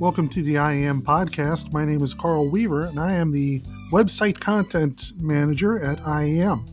Welcome 0.00 0.28
to 0.30 0.42
the 0.42 0.54
IAM 0.54 1.02
podcast. 1.02 1.74
My 1.74 1.84
name 1.84 2.02
is 2.02 2.14
Carl 2.14 2.48
Weaver, 2.48 2.86
and 2.86 2.98
I 2.98 3.12
am 3.12 3.32
the 3.32 3.60
website 3.92 4.40
content 4.40 5.12
manager 5.20 5.78
at 5.78 5.98
IAM. 6.06 6.64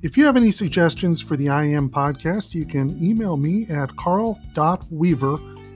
If 0.00 0.16
you 0.16 0.24
have 0.24 0.38
any 0.38 0.50
suggestions 0.50 1.20
for 1.20 1.36
the 1.36 1.50
IAM 1.50 1.90
podcast, 1.90 2.54
you 2.54 2.64
can 2.64 2.96
email 3.04 3.36
me 3.36 3.66
at 3.68 3.94
carl.weaver 3.96 5.34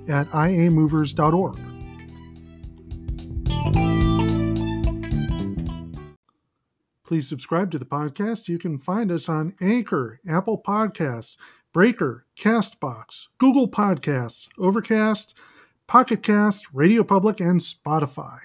at 0.09 0.29
iamovers.org. 0.29 1.59
Please 7.05 7.29
subscribe 7.29 7.71
to 7.71 7.79
the 7.79 7.85
podcast. 7.85 8.49
You 8.49 8.59
can 8.59 8.79
find 8.79 9.13
us 9.13 9.29
on 9.29 9.55
Anchor, 9.61 10.21
Apple 10.27 10.63
Podcasts, 10.67 11.37
Breaker, 11.75 12.25
Castbox, 12.41 13.27
Google 13.37 13.69
Podcasts, 13.69 14.49
Overcast, 14.57 15.35
Pocket 15.89 16.23
Cast, 16.23 16.67
Radio 16.75 17.03
Public, 17.03 17.41
and 17.41 17.61
Spotify. 17.61 18.41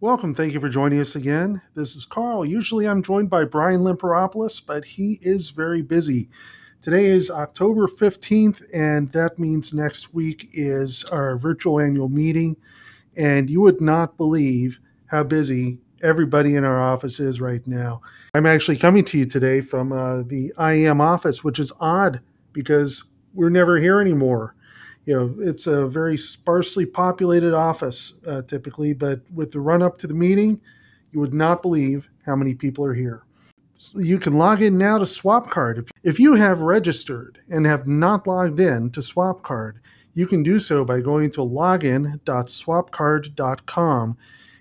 Welcome. 0.00 0.34
Thank 0.34 0.52
you 0.52 0.60
for 0.60 0.68
joining 0.68 1.00
us 1.00 1.16
again. 1.16 1.62
This 1.74 1.96
is 1.96 2.04
Carl. 2.04 2.44
Usually 2.44 2.86
I'm 2.86 3.02
joined 3.02 3.30
by 3.30 3.46
Brian 3.46 3.80
Limperopoulos, 3.80 4.60
but 4.66 4.84
he 4.84 5.18
is 5.22 5.48
very 5.48 5.80
busy. 5.80 6.28
Today 6.82 7.06
is 7.06 7.30
October 7.30 7.86
15th, 7.86 8.62
and 8.74 9.10
that 9.12 9.38
means 9.38 9.72
next 9.72 10.12
week 10.12 10.50
is 10.52 11.04
our 11.04 11.38
virtual 11.38 11.80
annual 11.80 12.10
meeting. 12.10 12.54
And 13.16 13.48
you 13.48 13.62
would 13.62 13.80
not 13.80 14.18
believe 14.18 14.78
how 15.06 15.22
busy 15.24 15.78
everybody 16.02 16.54
in 16.54 16.64
our 16.64 16.82
office 16.82 17.18
is 17.18 17.40
right 17.40 17.66
now. 17.66 18.02
I'm 18.34 18.44
actually 18.44 18.76
coming 18.76 19.06
to 19.06 19.16
you 19.16 19.24
today 19.24 19.62
from 19.62 19.90
uh, 19.90 20.24
the 20.24 20.52
IAM 20.58 21.00
office, 21.00 21.42
which 21.42 21.58
is 21.58 21.72
odd 21.80 22.20
because 22.52 23.04
we're 23.32 23.48
never 23.48 23.78
here 23.78 24.02
anymore. 24.02 24.54
You 25.06 25.14
know, 25.14 25.34
it's 25.40 25.66
a 25.66 25.88
very 25.88 26.16
sparsely 26.16 26.86
populated 26.86 27.54
office 27.54 28.14
uh, 28.26 28.42
typically, 28.42 28.92
but 28.92 29.20
with 29.32 29.52
the 29.52 29.60
run 29.60 29.82
up 29.82 29.98
to 29.98 30.06
the 30.06 30.14
meeting, 30.14 30.60
you 31.12 31.20
would 31.20 31.34
not 31.34 31.62
believe 31.62 32.08
how 32.26 32.36
many 32.36 32.54
people 32.54 32.84
are 32.84 32.94
here. 32.94 33.24
So 33.78 33.98
you 33.98 34.18
can 34.18 34.36
log 34.36 34.62
in 34.62 34.76
now 34.76 34.98
to 34.98 35.04
SwapCard. 35.04 35.88
If 36.02 36.20
you 36.20 36.34
have 36.34 36.60
registered 36.60 37.38
and 37.48 37.64
have 37.64 37.86
not 37.86 38.26
logged 38.26 38.60
in 38.60 38.90
to 38.90 39.00
SwapCard, 39.00 39.76
you 40.12 40.26
can 40.26 40.42
do 40.42 40.58
so 40.58 40.84
by 40.84 41.00
going 41.00 41.30
to 41.32 41.40
login.swapcard.com 41.40 44.16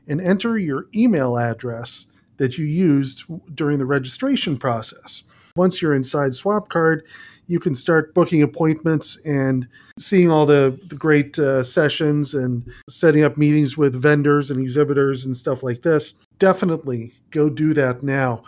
and 0.08 0.22
enter 0.22 0.58
your 0.58 0.86
email 0.96 1.38
address 1.38 2.06
that 2.38 2.58
you 2.58 2.66
used 2.66 3.26
during 3.54 3.78
the 3.78 3.86
registration 3.86 4.58
process. 4.58 5.24
Once 5.56 5.82
you're 5.82 5.96
inside 5.96 6.32
SwapCard, 6.32 7.02
you 7.50 7.60
can 7.60 7.74
start 7.74 8.14
booking 8.14 8.44
appointments 8.44 9.18
and 9.26 9.68
seeing 9.98 10.30
all 10.30 10.46
the, 10.46 10.80
the 10.88 10.96
great 10.96 11.38
uh, 11.40 11.64
sessions 11.64 12.36
and 12.36 12.64
setting 12.88 13.24
up 13.24 13.38
meetings 13.38 13.76
with 13.76 14.00
vendors 14.00 14.52
and 14.52 14.62
exhibitors 14.62 15.26
and 15.26 15.36
stuff 15.36 15.64
like 15.64 15.82
this. 15.82 16.14
Definitely 16.38 17.12
go 17.32 17.50
do 17.50 17.74
that 17.74 18.04
now. 18.04 18.44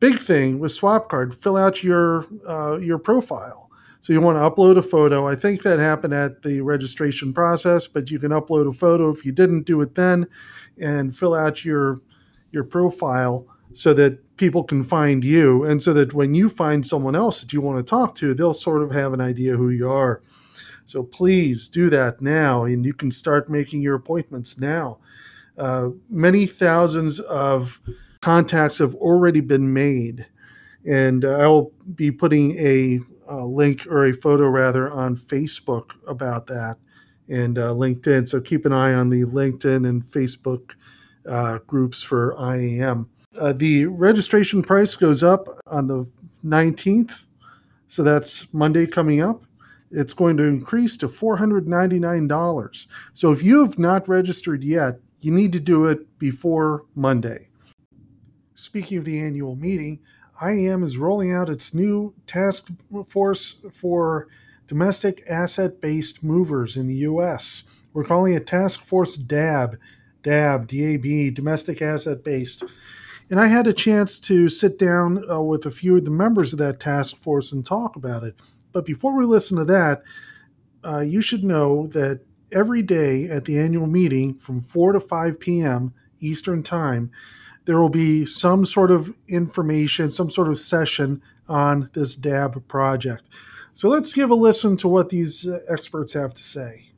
Big 0.00 0.18
thing 0.18 0.58
with 0.58 0.70
SwapCard, 0.70 1.34
fill 1.34 1.56
out 1.56 1.82
your 1.82 2.26
uh, 2.46 2.76
your 2.76 2.98
profile. 2.98 3.70
So 4.02 4.12
you 4.12 4.20
want 4.20 4.36
to 4.36 4.42
upload 4.42 4.76
a 4.76 4.82
photo. 4.82 5.26
I 5.26 5.34
think 5.34 5.62
that 5.62 5.78
happened 5.78 6.12
at 6.12 6.42
the 6.42 6.60
registration 6.60 7.32
process, 7.32 7.86
but 7.86 8.10
you 8.10 8.18
can 8.18 8.32
upload 8.32 8.68
a 8.68 8.72
photo 8.72 9.10
if 9.10 9.24
you 9.24 9.32
didn't 9.32 9.62
do 9.62 9.80
it 9.80 9.94
then, 9.94 10.26
and 10.78 11.16
fill 11.16 11.34
out 11.34 11.64
your 11.64 12.00
your 12.50 12.64
profile 12.64 13.46
so 13.74 13.94
that 13.94 14.36
people 14.36 14.64
can 14.64 14.82
find 14.82 15.24
you. 15.24 15.64
And 15.64 15.82
so 15.82 15.92
that 15.92 16.14
when 16.14 16.34
you 16.34 16.48
find 16.48 16.86
someone 16.86 17.14
else 17.14 17.40
that 17.40 17.52
you 17.52 17.60
want 17.60 17.78
to 17.78 17.88
talk 17.88 18.14
to 18.16 18.34
they'll 18.34 18.54
sort 18.54 18.82
of 18.82 18.90
have 18.90 19.12
an 19.12 19.20
idea 19.20 19.56
who 19.56 19.70
you 19.70 19.90
are. 19.90 20.22
So 20.86 21.02
please 21.02 21.68
do 21.68 21.90
that 21.90 22.20
now 22.20 22.64
and 22.64 22.84
you 22.84 22.92
can 22.92 23.10
start 23.10 23.48
making 23.48 23.82
your 23.82 23.94
appointments 23.94 24.58
now. 24.58 24.98
Uh, 25.56 25.90
many 26.08 26.46
thousands 26.46 27.20
of 27.20 27.80
contacts 28.20 28.78
have 28.78 28.94
already 28.96 29.40
been 29.40 29.72
made 29.72 30.26
and 30.86 31.24
i'll 31.24 31.70
be 31.94 32.10
putting 32.10 32.56
a, 32.58 32.98
a 33.28 33.36
link 33.36 33.86
or 33.86 34.06
a 34.06 34.12
photo 34.12 34.46
rather 34.46 34.90
on 34.90 35.14
facebook 35.14 35.92
about 36.06 36.46
that 36.46 36.76
and 37.28 37.58
uh, 37.58 37.68
linkedin. 37.68 38.28
So 38.28 38.40
keep 38.40 38.66
an 38.66 38.72
eye 38.72 38.94
on 38.94 39.08
the 39.08 39.24
linkedin 39.24 39.88
and 39.88 40.04
facebook 40.04 40.72
uh, 41.28 41.58
groups 41.66 42.02
for 42.02 42.36
IAM. 42.38 43.08
Uh, 43.38 43.52
the 43.52 43.86
registration 43.86 44.62
price 44.62 44.94
goes 44.94 45.22
up 45.22 45.60
on 45.66 45.86
the 45.86 46.06
19th, 46.44 47.22
so 47.86 48.02
that's 48.02 48.52
Monday 48.52 48.86
coming 48.86 49.20
up. 49.20 49.44
It's 49.90 50.14
going 50.14 50.36
to 50.38 50.44
increase 50.44 50.96
to 50.98 51.08
$499. 51.08 52.86
So 53.14 53.32
if 53.32 53.42
you 53.42 53.64
have 53.64 53.78
not 53.78 54.08
registered 54.08 54.64
yet, 54.64 55.00
you 55.20 55.32
need 55.32 55.52
to 55.52 55.60
do 55.60 55.86
it 55.86 56.18
before 56.18 56.84
Monday. 56.94 57.48
Speaking 58.54 58.98
of 58.98 59.04
the 59.04 59.20
annual 59.20 59.56
meeting, 59.56 60.00
IAM 60.42 60.82
is 60.82 60.96
rolling 60.96 61.32
out 61.32 61.48
its 61.48 61.72
new 61.72 62.14
task 62.26 62.68
force 63.08 63.56
for 63.72 64.28
domestic 64.66 65.22
asset 65.28 65.80
based 65.80 66.24
movers 66.24 66.76
in 66.76 66.88
the 66.88 66.96
US. 66.96 67.64
We're 67.92 68.04
calling 68.04 68.32
it 68.32 68.46
Task 68.46 68.84
Force 68.84 69.16
DAB, 69.16 69.76
DAB, 70.22 70.66
DAB, 70.66 71.34
domestic 71.34 71.82
asset 71.82 72.24
based. 72.24 72.64
And 73.30 73.40
I 73.40 73.46
had 73.46 73.66
a 73.66 73.72
chance 73.72 74.20
to 74.20 74.48
sit 74.48 74.78
down 74.78 75.24
uh, 75.30 75.40
with 75.40 75.64
a 75.66 75.70
few 75.70 75.96
of 75.96 76.04
the 76.04 76.10
members 76.10 76.52
of 76.52 76.58
that 76.58 76.80
task 76.80 77.16
force 77.16 77.52
and 77.52 77.64
talk 77.64 77.96
about 77.96 78.24
it. 78.24 78.34
But 78.72 78.86
before 78.86 79.16
we 79.16 79.24
listen 79.24 79.56
to 79.58 79.64
that, 79.66 80.02
uh, 80.84 81.00
you 81.00 81.20
should 81.20 81.44
know 81.44 81.86
that 81.88 82.20
every 82.50 82.82
day 82.82 83.28
at 83.28 83.44
the 83.44 83.58
annual 83.58 83.86
meeting 83.86 84.34
from 84.34 84.60
4 84.60 84.92
to 84.92 85.00
5 85.00 85.40
p.m. 85.40 85.94
Eastern 86.20 86.62
Time, 86.62 87.10
there 87.64 87.80
will 87.80 87.88
be 87.88 88.26
some 88.26 88.66
sort 88.66 88.90
of 88.90 89.14
information, 89.28 90.10
some 90.10 90.30
sort 90.30 90.48
of 90.48 90.58
session 90.58 91.22
on 91.48 91.90
this 91.94 92.14
DAB 92.14 92.66
project. 92.68 93.24
So 93.74 93.88
let's 93.88 94.12
give 94.12 94.30
a 94.30 94.34
listen 94.34 94.76
to 94.78 94.88
what 94.88 95.08
these 95.08 95.46
uh, 95.46 95.60
experts 95.68 96.12
have 96.12 96.34
to 96.34 96.42
say. 96.42 96.91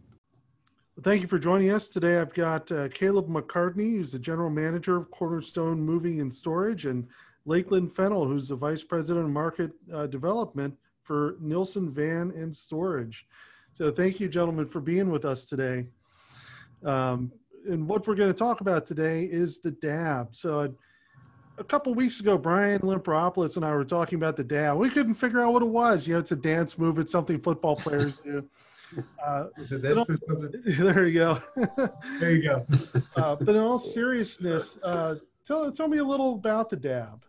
Well, 0.96 1.02
thank 1.02 1.22
you 1.22 1.28
for 1.28 1.40
joining 1.40 1.70
us 1.70 1.88
today. 1.88 2.20
I've 2.20 2.34
got 2.34 2.70
uh, 2.70 2.88
Caleb 2.88 3.26
McCartney, 3.26 3.96
who's 3.96 4.12
the 4.12 4.18
general 4.20 4.48
manager 4.48 4.96
of 4.96 5.10
Cornerstone 5.10 5.80
Moving 5.80 6.20
and 6.20 6.32
Storage, 6.32 6.86
and 6.86 7.08
Lakeland 7.46 7.92
Fennell, 7.92 8.26
who's 8.26 8.46
the 8.46 8.54
vice 8.54 8.84
president 8.84 9.24
of 9.24 9.32
market 9.32 9.72
uh, 9.92 10.06
development 10.06 10.72
for 11.02 11.36
Nilson 11.40 11.90
Van 11.90 12.30
and 12.36 12.54
Storage. 12.54 13.26
So, 13.72 13.90
thank 13.90 14.20
you, 14.20 14.28
gentlemen, 14.28 14.68
for 14.68 14.80
being 14.80 15.10
with 15.10 15.24
us 15.24 15.44
today. 15.44 15.88
Um, 16.84 17.32
and 17.68 17.88
what 17.88 18.06
we're 18.06 18.14
going 18.14 18.32
to 18.32 18.38
talk 18.38 18.60
about 18.60 18.86
today 18.86 19.24
is 19.24 19.58
the 19.58 19.72
DAB. 19.72 20.36
So, 20.36 20.60
uh, 20.60 20.68
a 21.58 21.64
couple 21.64 21.92
weeks 21.94 22.20
ago, 22.20 22.38
Brian 22.38 22.82
Limperopoulos 22.82 23.56
and 23.56 23.64
I 23.64 23.72
were 23.74 23.84
talking 23.84 24.14
about 24.14 24.36
the 24.36 24.44
DAB. 24.44 24.76
We 24.76 24.90
couldn't 24.90 25.14
figure 25.14 25.40
out 25.40 25.54
what 25.54 25.62
it 25.62 25.68
was. 25.68 26.06
You 26.06 26.14
know, 26.14 26.20
it's 26.20 26.30
a 26.30 26.36
dance 26.36 26.78
move. 26.78 27.00
It's 27.00 27.10
something 27.10 27.40
football 27.40 27.74
players 27.74 28.16
do. 28.24 28.48
Uh, 29.24 29.46
there 29.70 31.06
you 31.06 31.14
go. 31.14 31.40
there 32.20 32.32
you 32.32 32.42
go. 32.42 32.66
uh, 33.16 33.36
but 33.36 33.54
in 33.54 33.60
all 33.60 33.78
seriousness, 33.78 34.78
uh, 34.82 35.16
tell 35.44 35.70
tell 35.72 35.88
me 35.88 35.98
a 35.98 36.04
little 36.04 36.34
about 36.34 36.70
the 36.70 36.76
DAB. 36.76 37.24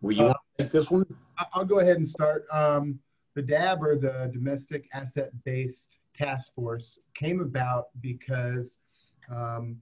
Will 0.00 0.12
you 0.12 0.24
want 0.24 0.36
to 0.58 0.64
take 0.64 0.72
this 0.72 0.90
one? 0.90 1.04
I'll 1.54 1.64
go 1.64 1.80
ahead 1.80 1.96
and 1.96 2.08
start. 2.08 2.46
Um, 2.52 2.98
the 3.34 3.42
DAB, 3.42 3.82
or 3.82 3.96
the 3.96 4.30
Domestic 4.32 4.88
Asset 4.92 5.30
Based 5.44 5.98
Task 6.16 6.54
Force, 6.54 6.98
came 7.14 7.40
about 7.40 7.86
because 8.00 8.78
um, 9.30 9.76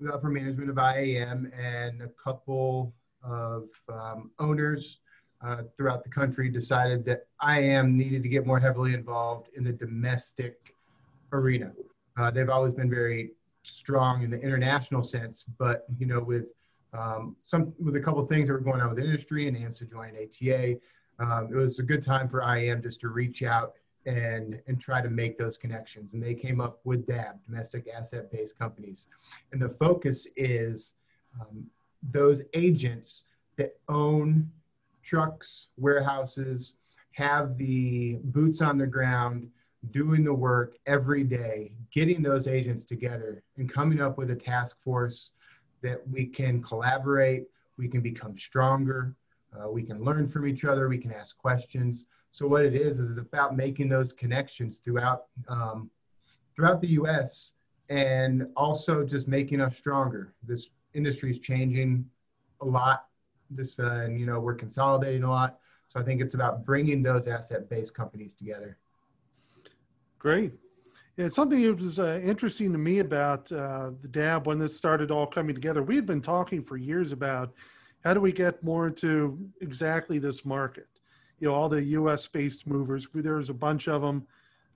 the 0.00 0.12
upper 0.12 0.28
management 0.28 0.70
of 0.70 0.78
IAM 0.78 1.50
and 1.56 2.02
a 2.02 2.08
couple 2.22 2.94
of 3.22 3.68
um, 3.88 4.30
owners 4.38 5.00
uh, 5.46 5.62
throughout 5.76 6.02
the 6.02 6.10
country 6.10 6.48
decided 6.48 7.04
that 7.04 7.26
IAM 7.46 7.96
needed 7.96 8.22
to 8.22 8.28
get 8.28 8.46
more 8.46 8.58
heavily 8.58 8.94
involved 8.94 9.48
in 9.56 9.62
the 9.62 9.72
domestic 9.72 10.74
arena. 11.32 11.72
Uh, 12.16 12.30
they've 12.30 12.48
always 12.48 12.72
been 12.72 12.90
very 12.90 13.30
strong 13.62 14.22
in 14.22 14.30
the 14.30 14.40
international 14.40 15.02
sense, 15.02 15.44
but 15.58 15.84
you 15.98 16.06
know, 16.06 16.20
with 16.20 16.46
um, 16.92 17.36
some 17.40 17.72
with 17.78 17.94
a 17.96 18.00
couple 18.00 18.20
of 18.20 18.28
things 18.28 18.48
that 18.48 18.54
were 18.54 18.60
going 18.60 18.80
on 18.80 18.88
with 18.88 18.98
the 18.98 19.04
industry 19.04 19.46
and 19.46 19.56
AM's 19.56 19.78
to 19.78 19.84
join 19.84 20.10
ATA, 20.16 20.76
um, 21.20 21.48
it 21.52 21.56
was 21.56 21.78
a 21.78 21.82
good 21.82 22.02
time 22.02 22.28
for 22.28 22.42
IAM 22.42 22.82
just 22.82 23.00
to 23.00 23.08
reach 23.08 23.42
out 23.42 23.74
and 24.06 24.60
and 24.66 24.80
try 24.80 25.00
to 25.00 25.10
make 25.10 25.38
those 25.38 25.56
connections. 25.56 26.14
And 26.14 26.22
they 26.22 26.34
came 26.34 26.60
up 26.60 26.80
with 26.84 27.06
DAB, 27.06 27.44
domestic 27.44 27.88
asset-based 27.94 28.58
companies, 28.58 29.06
and 29.52 29.62
the 29.62 29.68
focus 29.68 30.26
is 30.36 30.94
um, 31.40 31.66
those 32.10 32.42
agents 32.54 33.24
that 33.58 33.78
own 33.88 34.50
trucks, 35.06 35.68
warehouses, 35.78 36.74
have 37.12 37.56
the 37.56 38.18
boots 38.24 38.60
on 38.60 38.76
the 38.76 38.86
ground, 38.86 39.48
doing 39.90 40.24
the 40.24 40.34
work 40.34 40.76
every 40.86 41.22
day, 41.22 41.72
getting 41.94 42.22
those 42.22 42.46
agents 42.48 42.84
together 42.84 43.42
and 43.56 43.72
coming 43.72 44.00
up 44.00 44.18
with 44.18 44.30
a 44.30 44.34
task 44.34 44.76
force 44.82 45.30
that 45.82 46.06
we 46.08 46.26
can 46.26 46.62
collaborate, 46.62 47.44
we 47.78 47.88
can 47.88 48.00
become 48.00 48.36
stronger, 48.36 49.14
uh, 49.56 49.70
we 49.70 49.82
can 49.82 50.02
learn 50.04 50.28
from 50.28 50.46
each 50.46 50.64
other, 50.64 50.88
we 50.88 50.98
can 50.98 51.12
ask 51.12 51.38
questions. 51.38 52.04
So 52.32 52.46
what 52.46 52.64
it 52.64 52.74
is 52.74 53.00
is 53.00 53.16
about 53.16 53.56
making 53.56 53.88
those 53.88 54.12
connections 54.12 54.78
throughout 54.84 55.26
um, 55.48 55.90
throughout 56.54 56.80
the 56.80 56.88
U.S. 56.88 57.52
and 57.88 58.46
also 58.56 59.04
just 59.04 59.28
making 59.28 59.60
us 59.60 59.76
stronger. 59.76 60.34
This 60.42 60.70
industry 60.94 61.30
is 61.30 61.38
changing 61.38 62.06
a 62.60 62.64
lot. 62.64 63.06
This, 63.50 63.78
uh, 63.78 64.02
and 64.04 64.18
you 64.18 64.26
know, 64.26 64.40
we're 64.40 64.54
consolidating 64.54 65.22
a 65.22 65.30
lot. 65.30 65.58
So 65.88 66.00
I 66.00 66.02
think 66.02 66.20
it's 66.20 66.34
about 66.34 66.64
bringing 66.64 67.02
those 67.02 67.28
asset-based 67.28 67.94
companies 67.94 68.34
together. 68.34 68.76
Great. 70.18 70.52
Yeah, 71.16 71.28
something 71.28 71.62
that 71.62 71.80
was 71.80 71.98
uh, 71.98 72.20
interesting 72.22 72.72
to 72.72 72.78
me 72.78 72.98
about 72.98 73.50
uh, 73.50 73.90
the 74.02 74.08
DAB 74.08 74.46
when 74.46 74.58
this 74.58 74.76
started 74.76 75.10
all 75.10 75.26
coming 75.26 75.54
together. 75.54 75.82
We 75.82 75.96
had 75.96 76.04
been 76.04 76.20
talking 76.20 76.62
for 76.62 76.76
years 76.76 77.12
about 77.12 77.54
how 78.04 78.12
do 78.12 78.20
we 78.20 78.32
get 78.32 78.62
more 78.62 78.88
into 78.88 79.38
exactly 79.60 80.18
this 80.18 80.44
market. 80.44 80.88
You 81.40 81.48
know, 81.48 81.54
all 81.54 81.68
the 81.68 81.82
U.S. 81.82 82.26
based 82.26 82.66
movers. 82.66 83.08
There's 83.14 83.50
a 83.50 83.54
bunch 83.54 83.88
of 83.88 84.02
them. 84.02 84.26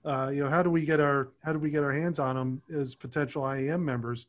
Uh, 0.03 0.31
you 0.33 0.43
know, 0.43 0.49
how 0.49 0.63
do 0.63 0.71
we 0.71 0.83
get 0.83 0.99
our 0.99 1.29
how 1.43 1.53
do 1.53 1.59
we 1.59 1.69
get 1.69 1.83
our 1.83 1.91
hands 1.91 2.17
on 2.17 2.35
them 2.35 2.61
as 2.73 2.95
potential 2.95 3.45
IAM 3.45 3.85
members? 3.85 4.25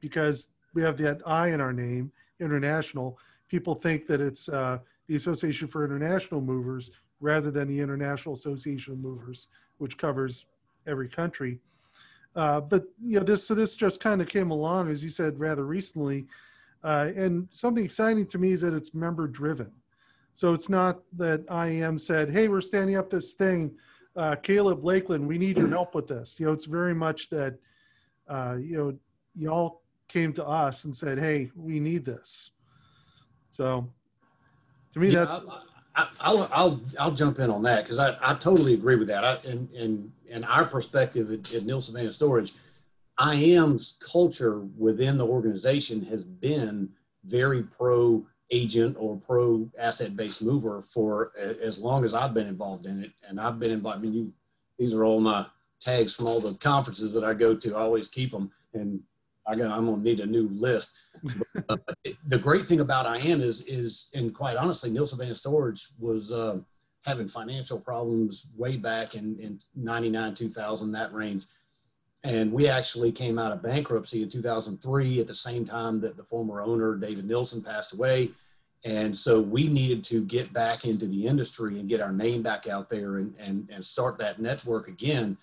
Because 0.00 0.48
we 0.74 0.82
have 0.82 0.98
that 0.98 1.22
I 1.26 1.48
in 1.48 1.60
our 1.60 1.72
name, 1.72 2.10
international. 2.40 3.18
People 3.52 3.74
think 3.74 4.06
that 4.06 4.22
it's 4.22 4.48
uh, 4.48 4.78
the 5.08 5.16
Association 5.16 5.68
for 5.68 5.84
International 5.84 6.40
Movers 6.40 6.90
rather 7.20 7.50
than 7.50 7.68
the 7.68 7.78
International 7.78 8.34
Association 8.34 8.94
of 8.94 9.00
Movers, 9.00 9.48
which 9.76 9.98
covers 9.98 10.46
every 10.86 11.06
country. 11.06 11.58
Uh, 12.34 12.62
but 12.62 12.84
you 12.98 13.18
know, 13.18 13.24
this 13.26 13.46
so 13.46 13.54
this 13.54 13.76
just 13.76 14.00
kind 14.00 14.22
of 14.22 14.26
came 14.26 14.52
along, 14.52 14.88
as 14.88 15.04
you 15.04 15.10
said, 15.10 15.38
rather 15.38 15.66
recently. 15.66 16.24
Uh, 16.82 17.10
and 17.14 17.46
something 17.52 17.84
exciting 17.84 18.24
to 18.28 18.38
me 18.38 18.52
is 18.52 18.62
that 18.62 18.72
it's 18.72 18.94
member 18.94 19.26
driven. 19.26 19.70
So 20.32 20.54
it's 20.54 20.70
not 20.70 21.02
that 21.18 21.44
IAM 21.50 21.98
said, 21.98 22.30
"Hey, 22.30 22.48
we're 22.48 22.62
standing 22.62 22.96
up 22.96 23.10
this 23.10 23.34
thing, 23.34 23.76
uh, 24.16 24.36
Caleb 24.36 24.82
Lakeland, 24.82 25.28
we 25.28 25.36
need 25.36 25.58
your 25.58 25.68
help 25.68 25.94
with 25.94 26.08
this." 26.08 26.40
You 26.40 26.46
know, 26.46 26.52
it's 26.52 26.64
very 26.64 26.94
much 26.94 27.28
that 27.28 27.58
uh, 28.28 28.56
you 28.58 28.78
know 28.78 28.98
y'all 29.36 29.82
came 30.08 30.32
to 30.32 30.46
us 30.46 30.84
and 30.84 30.96
said, 30.96 31.18
"Hey, 31.18 31.50
we 31.54 31.80
need 31.80 32.06
this." 32.06 32.52
So 33.52 33.88
to 34.94 34.98
me, 34.98 35.10
yeah, 35.10 35.24
that's. 35.24 35.44
I, 35.94 36.32
will 36.32 36.48
I'll 36.50 36.80
I'll 36.98 37.12
jump 37.12 37.38
in 37.38 37.50
on 37.50 37.62
that 37.64 37.84
because 37.84 37.98
I, 37.98 38.16
I 38.22 38.34
totally 38.34 38.74
agree 38.74 38.96
with 38.96 39.08
that. 39.08 39.24
I, 39.24 39.38
in 39.44 39.68
in 39.74 40.12
in 40.28 40.44
our 40.44 40.64
perspective 40.64 41.30
at, 41.30 41.54
at 41.54 41.64
Nilson 41.64 41.94
Van 41.94 42.10
Storage, 42.10 42.54
IAM's 43.20 43.98
culture 44.00 44.60
within 44.78 45.18
the 45.18 45.26
organization 45.26 46.04
has 46.06 46.24
been 46.24 46.88
very 47.24 47.62
pro 47.62 48.26
agent 48.50 48.96
or 48.98 49.16
pro 49.16 49.68
asset 49.78 50.16
based 50.16 50.42
mover 50.42 50.82
for 50.82 51.32
as 51.38 51.78
long 51.78 52.04
as 52.04 52.14
I've 52.14 52.34
been 52.34 52.46
involved 52.46 52.86
in 52.86 53.04
it, 53.04 53.12
and 53.28 53.38
I've 53.38 53.60
been 53.60 53.70
involved. 53.70 53.98
I 53.98 54.00
mean, 54.00 54.14
you, 54.14 54.32
these 54.78 54.94
are 54.94 55.04
all 55.04 55.20
my 55.20 55.46
tags 55.78 56.14
from 56.14 56.26
all 56.26 56.40
the 56.40 56.54
conferences 56.54 57.12
that 57.12 57.24
I 57.24 57.34
go 57.34 57.54
to. 57.54 57.76
I 57.76 57.80
always 57.80 58.08
keep 58.08 58.30
them, 58.30 58.50
and 58.72 59.00
I 59.46 59.52
I'm 59.52 59.58
gonna 59.58 59.96
need 59.98 60.20
a 60.20 60.26
new 60.26 60.48
list. 60.48 60.92
But, 61.22 61.64
uh, 61.68 61.76
the 62.26 62.38
great 62.38 62.66
thing 62.66 62.80
about 62.80 63.06
IAM 63.06 63.40
is, 63.40 63.66
is, 63.66 64.10
and 64.14 64.34
quite 64.34 64.56
honestly, 64.56 64.90
Nilson 64.90 65.18
Van 65.18 65.32
Storage 65.34 65.88
was 65.98 66.32
uh, 66.32 66.58
having 67.04 67.28
financial 67.28 67.78
problems 67.80 68.50
way 68.56 68.76
back 68.76 69.14
in, 69.14 69.38
in 69.38 69.58
99, 69.74 70.34
2000, 70.34 70.92
that 70.92 71.12
range. 71.12 71.44
And 72.24 72.52
we 72.52 72.68
actually 72.68 73.10
came 73.10 73.38
out 73.38 73.50
of 73.50 73.62
bankruptcy 73.62 74.22
in 74.22 74.28
2003 74.28 75.20
at 75.20 75.26
the 75.26 75.34
same 75.34 75.66
time 75.66 76.00
that 76.00 76.16
the 76.16 76.22
former 76.22 76.62
owner, 76.62 76.94
David 76.94 77.24
Nilson, 77.24 77.62
passed 77.62 77.94
away. 77.94 78.30
And 78.84 79.16
so 79.16 79.40
we 79.40 79.66
needed 79.68 80.04
to 80.04 80.24
get 80.24 80.52
back 80.52 80.84
into 80.84 81.06
the 81.06 81.26
industry 81.26 81.78
and 81.78 81.88
get 81.88 82.00
our 82.00 82.12
name 82.12 82.42
back 82.42 82.68
out 82.68 82.88
there 82.88 83.16
and, 83.18 83.34
and, 83.38 83.68
and 83.72 83.84
start 83.84 84.18
that 84.18 84.40
network 84.40 84.88
again. 84.88 85.36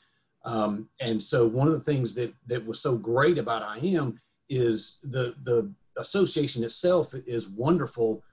Um, 0.45 0.89
and 0.99 1.21
so 1.21 1.45
one 1.45 1.67
of 1.67 1.73
the 1.73 1.79
things 1.91 2.13
that, 2.15 2.33
that 2.47 2.65
was 2.65 2.79
so 2.79 2.95
great 2.95 3.37
about 3.37 3.77
IAM 3.77 4.19
is 4.47 4.99
the, 5.03 5.35
the 5.43 5.69
association 5.97 6.63
itself 6.63 7.13
is 7.13 7.49
wonderful, 7.49 8.23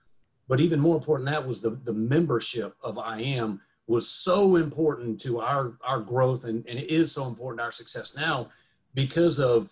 but 0.49 0.61
even 0.61 0.81
more 0.81 0.97
important 0.97 1.29
that 1.29 1.47
was 1.47 1.61
the, 1.61 1.71
the 1.71 1.93
membership 1.93 2.75
of 2.83 2.99
IAM 2.99 3.61
was 3.87 4.09
so 4.09 4.57
important 4.57 5.21
to 5.21 5.41
our, 5.41 5.75
our 5.85 6.01
growth 6.01 6.45
and, 6.45 6.65
and 6.67 6.79
it 6.79 6.91
is 6.91 7.13
so 7.13 7.27
important 7.27 7.59
to 7.59 7.65
our 7.65 7.73
success 7.73 8.17
now 8.17 8.49
because 8.95 9.39
of 9.39 9.71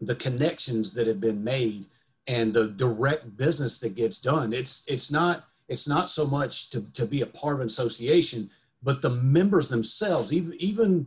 the 0.00 0.14
connections 0.14 0.92
that 0.94 1.06
have 1.06 1.20
been 1.20 1.42
made 1.42 1.86
and 2.26 2.52
the 2.52 2.68
direct 2.68 3.36
business 3.36 3.80
that 3.80 3.94
gets 3.94 4.20
done. 4.20 4.52
It's, 4.52 4.84
it's 4.86 5.10
not, 5.10 5.46
it's 5.68 5.88
not 5.88 6.10
so 6.10 6.26
much 6.26 6.70
to, 6.70 6.82
to 6.92 7.06
be 7.06 7.22
a 7.22 7.26
part 7.26 7.54
of 7.54 7.60
an 7.60 7.66
association, 7.66 8.50
but 8.82 9.02
the 9.02 9.10
members 9.10 9.68
themselves, 9.68 10.32
even 10.32 10.54
even 10.54 11.06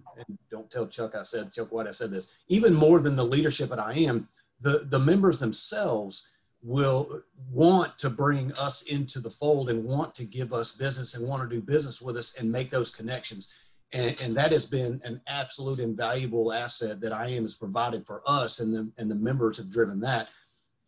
don't 0.50 0.70
tell 0.70 0.88
Chuck 0.88 1.16
I 1.16 1.24
said 1.24 1.54
Chuck 1.54 1.72
White 1.72 1.88
I 1.88 1.92
said 1.92 2.12
this, 2.12 2.34
even 2.48 2.74
more 2.74 3.00
than 3.00 3.16
the 3.16 3.26
leadership 3.26 3.72
at 3.72 3.96
IAM, 3.96 4.28
the 4.60 4.86
the 4.90 5.00
members 5.00 5.40
themselves 5.40 6.28
will 6.64 7.22
want 7.52 7.98
to 7.98 8.10
bring 8.10 8.52
us 8.54 8.84
into 8.84 9.20
the 9.20 9.30
fold 9.30 9.70
and 9.70 9.84
want 9.84 10.14
to 10.16 10.24
give 10.24 10.54
us 10.54 10.76
business 10.76 11.16
and 11.16 11.28
want 11.28 11.42
to 11.42 11.56
do 11.56 11.62
business 11.62 12.02
with 12.02 12.18
us 12.18 12.36
and 12.36 12.52
make 12.52 12.70
those 12.70 12.94
connections. 12.94 13.48
And, 13.94 14.22
and 14.22 14.38
that 14.38 14.52
has 14.52 14.66
been 14.66 15.02
an 15.04 15.22
absolute 15.28 15.80
invaluable 15.80 16.54
asset 16.54 17.02
that 17.02 17.12
IAM 17.12 17.44
has 17.44 17.56
provided 17.56 18.06
for 18.06 18.22
us 18.26 18.60
and 18.60 18.74
the, 18.74 18.90
and 18.98 19.12
the 19.12 19.16
members 19.16 19.58
have 19.58 19.70
driven 19.70 20.00
that. 20.02 20.30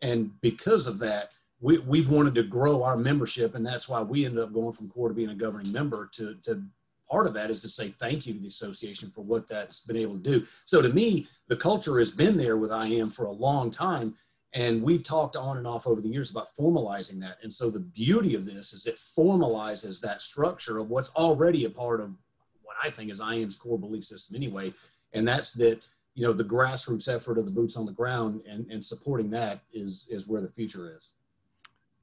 And 0.01 0.39
because 0.41 0.87
of 0.87 0.99
that, 0.99 1.31
we, 1.63 1.77
we've 1.77 2.09
wanted 2.09 2.35
to 2.35 2.43
grow 2.43 2.83
our 2.83 2.97
membership, 2.97 3.55
and 3.55 3.65
that's 3.65 3.87
why 3.87 4.01
we 4.01 4.25
ended 4.25 4.43
up 4.43 4.53
going 4.53 4.73
from 4.73 4.89
core 4.89 5.07
to 5.07 5.15
being 5.15 5.29
a 5.29 5.35
governing 5.35 5.71
member. 5.71 6.09
To, 6.15 6.35
to 6.43 6.61
part 7.09 7.25
of 7.25 7.33
that 7.35 7.49
is 7.49 7.61
to 7.61 7.69
say 7.69 7.87
thank 7.87 8.27
you 8.27 8.33
to 8.33 8.39
the 8.41 8.47
association 8.47 9.09
for 9.09 9.21
what 9.21 9.47
that's 9.47 9.79
been 9.79 9.95
able 9.95 10.15
to 10.15 10.19
do. 10.19 10.45
So 10.65 10.81
to 10.81 10.89
me, 10.89 11.25
the 11.47 11.55
culture 11.55 11.99
has 11.99 12.11
been 12.11 12.35
there 12.35 12.57
with 12.57 12.71
IAM 12.71 13.11
for 13.11 13.25
a 13.25 13.31
long 13.31 13.71
time, 13.71 14.13
and 14.51 14.83
we've 14.83 15.05
talked 15.05 15.37
on 15.37 15.57
and 15.57 15.65
off 15.65 15.87
over 15.87 16.01
the 16.01 16.09
years 16.09 16.31
about 16.31 16.53
formalizing 16.53 17.21
that. 17.21 17.37
And 17.43 17.53
so 17.53 17.69
the 17.69 17.79
beauty 17.79 18.35
of 18.35 18.45
this 18.45 18.73
is 18.73 18.85
it 18.85 18.95
formalizes 18.95 20.01
that 20.01 20.21
structure 20.21 20.79
of 20.79 20.89
what's 20.89 21.15
already 21.15 21.63
a 21.63 21.69
part 21.69 22.01
of 22.01 22.13
what 22.61 22.75
I 22.83 22.89
think 22.89 23.09
is 23.09 23.21
IAM's 23.21 23.55
core 23.55 23.79
belief 23.79 24.03
system 24.03 24.35
anyway, 24.35 24.73
and 25.13 25.25
that's 25.25 25.53
that 25.53 25.79
you 26.13 26.27
know 26.27 26.33
the 26.33 26.43
grassroots 26.43 27.07
effort 27.07 27.37
of 27.37 27.45
the 27.45 27.51
boots 27.51 27.77
on 27.77 27.85
the 27.85 27.93
ground 27.93 28.41
and, 28.47 28.69
and 28.69 28.83
supporting 28.83 29.29
that 29.29 29.61
is 29.71 30.09
is 30.11 30.27
where 30.27 30.41
the 30.41 30.49
future 30.49 30.93
is. 30.93 31.13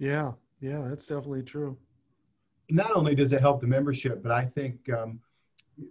Yeah, 0.00 0.32
yeah, 0.61 0.81
that's 0.88 1.06
definitely 1.06 1.43
true. 1.43 1.76
Not 2.70 2.93
only 2.93 3.14
does 3.14 3.32
it 3.32 3.41
help 3.41 3.61
the 3.61 3.67
membership, 3.67 4.23
but 4.23 4.32
I 4.32 4.47
think 4.47 4.88
um, 4.91 5.20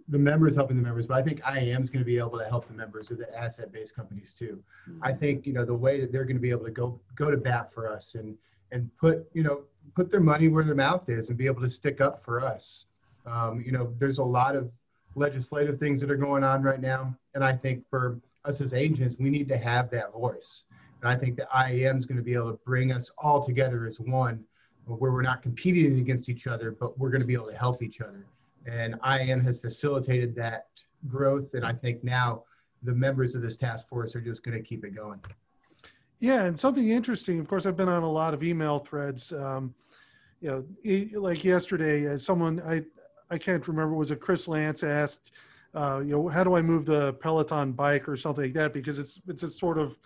the 0.08 0.18
members 0.18 0.56
helping 0.56 0.76
the 0.76 0.82
members, 0.82 1.06
but 1.06 1.16
I 1.16 1.22
think 1.22 1.40
IAM 1.46 1.82
is 1.84 1.90
going 1.90 2.00
to 2.00 2.06
be 2.06 2.18
able 2.18 2.38
to 2.38 2.44
help 2.44 2.66
the 2.66 2.74
members 2.74 3.10
of 3.10 3.18
the 3.18 3.38
asset-based 3.38 3.94
companies 3.94 4.34
too. 4.34 4.62
Mm-hmm. 4.88 5.04
I 5.04 5.12
think 5.12 5.46
you 5.46 5.52
know 5.52 5.64
the 5.64 5.74
way 5.74 6.00
that 6.00 6.10
they're 6.10 6.24
going 6.24 6.36
to 6.36 6.42
be 6.42 6.50
able 6.50 6.64
to 6.64 6.70
go 6.72 7.00
go 7.14 7.30
to 7.30 7.36
bat 7.36 7.72
for 7.72 7.90
us 7.90 8.16
and 8.16 8.36
and 8.72 8.90
put 8.98 9.28
you 9.32 9.44
know 9.44 9.62
put 9.94 10.10
their 10.10 10.20
money 10.20 10.48
where 10.48 10.64
their 10.64 10.74
mouth 10.74 11.08
is 11.08 11.28
and 11.28 11.38
be 11.38 11.46
able 11.46 11.62
to 11.62 11.70
stick 11.70 12.00
up 12.00 12.24
for 12.24 12.44
us. 12.44 12.86
Um, 13.26 13.62
you 13.64 13.72
know, 13.72 13.94
there's 13.98 14.18
a 14.18 14.24
lot 14.24 14.56
of 14.56 14.70
legislative 15.14 15.78
things 15.78 16.00
that 16.00 16.10
are 16.10 16.16
going 16.16 16.42
on 16.44 16.62
right 16.62 16.80
now, 16.80 17.16
and 17.34 17.44
I 17.44 17.54
think 17.54 17.84
for 17.88 18.20
us 18.44 18.60
as 18.60 18.74
agents, 18.74 19.16
we 19.18 19.30
need 19.30 19.48
to 19.48 19.58
have 19.58 19.90
that 19.90 20.12
voice. 20.12 20.64
And 21.02 21.10
I 21.10 21.16
think 21.16 21.36
the 21.36 21.48
IAM 21.54 21.98
is 21.98 22.06
going 22.06 22.18
to 22.18 22.22
be 22.22 22.34
able 22.34 22.52
to 22.52 22.58
bring 22.64 22.92
us 22.92 23.10
all 23.18 23.42
together 23.42 23.86
as 23.86 24.00
one, 24.00 24.44
where 24.86 25.12
we're 25.12 25.22
not 25.22 25.42
competing 25.42 25.98
against 25.98 26.28
each 26.28 26.46
other, 26.46 26.72
but 26.72 26.98
we're 26.98 27.10
going 27.10 27.20
to 27.20 27.26
be 27.26 27.34
able 27.34 27.50
to 27.50 27.56
help 27.56 27.82
each 27.82 28.00
other. 28.00 28.26
And 28.66 28.96
IAM 29.04 29.42
has 29.44 29.60
facilitated 29.60 30.34
that 30.36 30.66
growth. 31.08 31.54
And 31.54 31.64
I 31.64 31.72
think 31.72 32.04
now 32.04 32.44
the 32.82 32.92
members 32.92 33.34
of 33.34 33.42
this 33.42 33.56
task 33.56 33.88
force 33.88 34.14
are 34.14 34.20
just 34.20 34.42
going 34.42 34.56
to 34.56 34.62
keep 34.62 34.84
it 34.84 34.94
going. 34.94 35.20
Yeah, 36.18 36.44
and 36.44 36.58
something 36.58 36.88
interesting. 36.88 37.40
Of 37.40 37.48
course, 37.48 37.64
I've 37.64 37.76
been 37.76 37.88
on 37.88 38.02
a 38.02 38.10
lot 38.10 38.34
of 38.34 38.42
email 38.42 38.78
threads. 38.78 39.32
Um, 39.32 39.74
you 40.42 40.50
know, 40.84 41.20
like 41.20 41.44
yesterday, 41.44 42.14
uh, 42.14 42.18
someone 42.18 42.60
I 42.66 42.82
I 43.30 43.38
can't 43.38 43.66
remember 43.66 43.94
was 43.94 44.10
it 44.10 44.20
Chris 44.20 44.48
Lance 44.48 44.82
asked, 44.82 45.32
uh, 45.74 46.00
you 46.00 46.10
know, 46.10 46.28
how 46.28 46.44
do 46.44 46.56
I 46.56 46.62
move 46.62 46.84
the 46.84 47.14
Peloton 47.14 47.72
bike 47.72 48.08
or 48.08 48.16
something 48.16 48.44
like 48.44 48.54
that 48.54 48.74
because 48.74 48.98
it's 48.98 49.22
it's 49.28 49.44
a 49.44 49.48
sort 49.48 49.78
of 49.78 49.98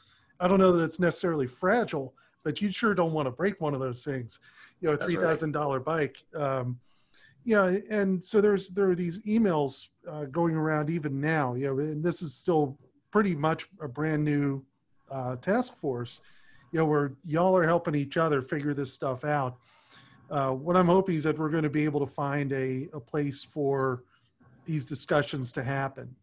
I 0.45 0.47
don't 0.47 0.59
know 0.59 0.73
that 0.73 0.85
it's 0.85 0.99
necessarily 0.99 1.47
fragile, 1.47 2.13
but 2.43 2.61
you 2.61 2.71
sure 2.71 2.93
don't 2.93 3.15
want 3.15 3.25
to 3.27 3.31
break 3.31 3.63
one 3.63 3.73
of 3.73 3.81
those 3.81 4.05
things. 4.05 4.41
You 4.83 4.89
know, 4.89 4.95
a 4.95 4.99
three 4.99 5.17
thousand 5.17 5.53
dollar 5.53 5.81
bike. 5.81 6.23
Um, 6.37 6.79
yeah, 7.47 7.79
and 7.89 8.23
so 8.23 8.43
there's 8.43 8.69
there 8.69 8.91
are 8.91 8.95
these 8.95 9.21
emails 9.21 9.89
uh, 10.07 10.27
going 10.27 10.55
around 10.55 10.91
even 10.91 11.19
now. 11.19 11.55
You 11.55 11.69
know, 11.69 11.79
and 11.79 12.05
this 12.05 12.21
is 12.21 12.35
still 12.35 12.79
pretty 13.11 13.35
much 13.35 13.67
a 13.81 13.89
brand 13.89 14.23
new 14.23 14.63
uh, 15.11 15.37
task 15.37 15.79
force. 15.79 16.21
You 16.73 16.81
know, 16.81 16.85
where 16.85 17.13
y'all 17.25 17.57
are 17.57 17.65
helping 17.65 17.95
each 17.95 18.19
other 18.19 18.43
figure 18.43 18.75
this 18.75 18.93
stuff 18.93 19.25
out. 19.25 19.57
Uh, 20.31 20.51
what 20.51 20.77
I'm 20.77 20.89
hoping 20.89 21.15
is 21.15 21.25
that 21.25 21.39
we're 21.39 21.49
going 21.49 21.63
to 21.63 21.71
be 21.71 21.85
able 21.85 22.01
to 22.01 22.13
find 22.13 22.53
a, 22.53 22.89
a 22.93 23.01
place 23.01 23.43
for 23.43 24.03
these 24.67 24.85
discussions 24.85 25.53
to 25.53 25.63
happen, 25.63 26.15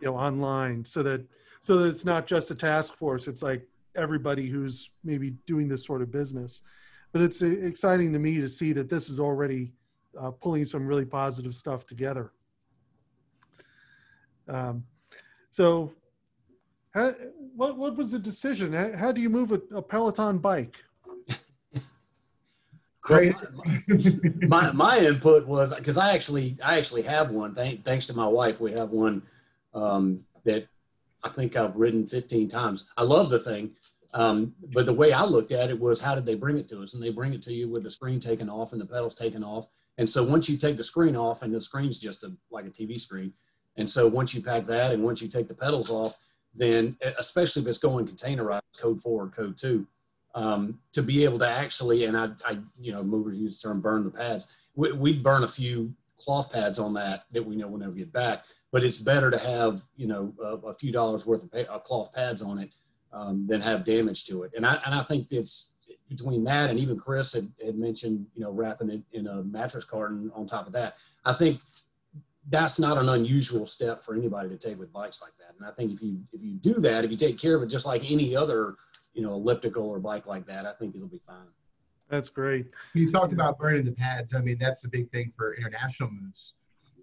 you 0.00 0.06
know, 0.06 0.16
online, 0.16 0.82
so 0.84 1.02
that 1.02 1.26
so 1.66 1.78
that 1.78 1.88
it's 1.88 2.04
not 2.04 2.26
just 2.26 2.50
a 2.50 2.54
task 2.54 2.94
force 2.94 3.26
it's 3.26 3.42
like 3.42 3.62
everybody 3.96 4.46
who's 4.46 4.90
maybe 5.02 5.30
doing 5.46 5.66
this 5.68 5.84
sort 5.84 6.00
of 6.00 6.12
business 6.12 6.62
but 7.12 7.20
it's 7.22 7.42
exciting 7.42 8.12
to 8.12 8.18
me 8.18 8.40
to 8.40 8.48
see 8.48 8.72
that 8.72 8.88
this 8.88 9.08
is 9.08 9.18
already 9.18 9.72
uh, 10.20 10.30
pulling 10.30 10.64
some 10.64 10.86
really 10.86 11.04
positive 11.04 11.54
stuff 11.54 11.84
together 11.86 12.32
um, 14.48 14.84
so 15.50 15.92
How, 16.94 17.14
what 17.56 17.76
what 17.76 17.96
was 17.96 18.12
the 18.12 18.18
decision? 18.18 18.72
How, 18.72 18.88
how 19.02 19.10
do 19.12 19.20
you 19.20 19.30
move 19.38 19.50
a, 19.52 19.60
a 19.74 19.82
Peloton 19.82 20.38
bike? 20.38 20.76
Great. 23.00 23.34
my 24.54 24.70
my 24.72 24.98
input 24.98 25.46
was 25.46 25.74
because 25.74 25.98
I 25.98 26.14
actually 26.14 26.56
I 26.62 26.78
actually 26.78 27.02
have 27.02 27.30
one. 27.30 27.54
Thank, 27.54 27.84
thanks 27.84 28.06
to 28.06 28.14
my 28.14 28.28
wife, 28.40 28.60
we 28.60 28.72
have 28.72 28.90
one 28.90 29.22
um, 29.74 30.24
that 30.44 30.68
I 31.26 31.34
think 31.34 31.56
I've 31.56 31.76
ridden 31.76 32.06
15 32.06 32.48
times. 32.48 32.88
I 32.96 33.02
love 33.02 33.30
the 33.30 33.38
thing, 33.38 33.72
um, 34.14 34.54
but 34.72 34.86
the 34.86 34.92
way 34.92 35.12
I 35.12 35.24
looked 35.24 35.52
at 35.52 35.70
it 35.70 35.78
was, 35.78 36.00
how 36.00 36.14
did 36.14 36.26
they 36.26 36.34
bring 36.34 36.58
it 36.58 36.68
to 36.70 36.82
us? 36.82 36.94
And 36.94 37.02
they 37.02 37.10
bring 37.10 37.34
it 37.34 37.42
to 37.42 37.52
you 37.52 37.68
with 37.68 37.82
the 37.82 37.90
screen 37.90 38.20
taken 38.20 38.48
off 38.48 38.72
and 38.72 38.80
the 38.80 38.86
pedals 38.86 39.14
taken 39.14 39.44
off. 39.44 39.68
And 39.98 40.08
so 40.08 40.22
once 40.22 40.48
you 40.48 40.56
take 40.56 40.76
the 40.76 40.84
screen 40.84 41.16
off, 41.16 41.42
and 41.42 41.54
the 41.54 41.60
screen's 41.60 41.98
just 41.98 42.22
a, 42.22 42.32
like 42.50 42.66
a 42.66 42.70
TV 42.70 43.00
screen, 43.00 43.32
and 43.76 43.88
so 43.88 44.06
once 44.06 44.34
you 44.34 44.42
pack 44.42 44.66
that, 44.66 44.92
and 44.92 45.02
once 45.02 45.20
you 45.20 45.28
take 45.28 45.48
the 45.48 45.54
pedals 45.54 45.90
off, 45.90 46.16
then 46.54 46.96
especially 47.18 47.62
if 47.62 47.68
it's 47.68 47.78
going 47.78 48.06
containerized, 48.06 48.62
code 48.78 49.02
four 49.02 49.24
or 49.24 49.28
code 49.28 49.58
two, 49.58 49.86
um, 50.34 50.78
to 50.92 51.02
be 51.02 51.24
able 51.24 51.38
to 51.38 51.48
actually, 51.48 52.04
and 52.04 52.16
I, 52.16 52.28
I, 52.44 52.58
you 52.78 52.92
know, 52.92 53.02
movers 53.02 53.38
use 53.38 53.60
the 53.60 53.68
term 53.68 53.80
burn 53.80 54.04
the 54.04 54.10
pads. 54.10 54.48
We, 54.74 54.92
would 54.92 55.22
burn 55.22 55.44
a 55.44 55.48
few 55.48 55.94
cloth 56.18 56.52
pads 56.52 56.78
on 56.78 56.94
that 56.94 57.24
that 57.32 57.44
we 57.44 57.56
know 57.56 57.68
we'll 57.68 57.80
never 57.80 57.92
get 57.92 58.12
back, 58.12 58.44
but 58.72 58.84
it's 58.84 58.98
better 58.98 59.30
to 59.30 59.38
have, 59.38 59.82
you 59.96 60.06
know, 60.06 60.34
a, 60.42 60.68
a 60.68 60.74
few 60.74 60.92
dollars 60.92 61.26
worth 61.26 61.44
of 61.44 61.52
pay, 61.52 61.66
uh, 61.66 61.78
cloth 61.78 62.12
pads 62.12 62.42
on 62.42 62.58
it 62.58 62.70
um, 63.12 63.46
than 63.46 63.60
have 63.60 63.84
damage 63.84 64.26
to 64.26 64.42
it. 64.42 64.52
And 64.56 64.66
I, 64.66 64.80
and 64.84 64.94
I 64.94 65.02
think 65.02 65.30
it's 65.30 65.74
between 66.08 66.44
that 66.44 66.70
and 66.70 66.78
even 66.78 66.98
Chris 66.98 67.32
had, 67.32 67.50
had 67.64 67.76
mentioned, 67.76 68.26
you 68.34 68.42
know, 68.42 68.50
wrapping 68.50 68.90
it 68.90 69.02
in 69.12 69.26
a 69.26 69.42
mattress 69.42 69.84
carton 69.84 70.30
on 70.34 70.46
top 70.46 70.66
of 70.66 70.72
that. 70.72 70.96
I 71.24 71.32
think 71.32 71.60
that's 72.48 72.78
not 72.78 72.98
an 72.98 73.08
unusual 73.08 73.66
step 73.66 74.04
for 74.04 74.14
anybody 74.14 74.48
to 74.48 74.56
take 74.56 74.78
with 74.78 74.92
bikes 74.92 75.20
like 75.20 75.32
that. 75.38 75.54
And 75.58 75.66
I 75.66 75.72
think 75.72 75.92
if 75.92 76.00
you 76.00 76.20
if 76.32 76.42
you 76.42 76.54
do 76.54 76.74
that, 76.74 77.04
if 77.04 77.10
you 77.10 77.16
take 77.16 77.38
care 77.38 77.56
of 77.56 77.62
it 77.62 77.66
just 77.66 77.86
like 77.86 78.08
any 78.08 78.36
other 78.36 78.76
you 79.16 79.22
know, 79.22 79.32
elliptical 79.32 79.88
or 79.88 79.98
bike 79.98 80.26
like 80.26 80.46
that, 80.46 80.66
I 80.66 80.72
think 80.74 80.94
it'll 80.94 81.08
be 81.08 81.22
fine. 81.26 81.48
That's 82.08 82.28
great. 82.28 82.66
You 82.94 83.10
talked 83.10 83.32
about 83.32 83.58
burning 83.58 83.84
the 83.84 83.92
pads. 83.92 84.34
I 84.34 84.40
mean, 84.40 84.58
that's 84.60 84.84
a 84.84 84.88
big 84.88 85.10
thing 85.10 85.32
for 85.36 85.54
international 85.54 86.10
moves. 86.10 86.52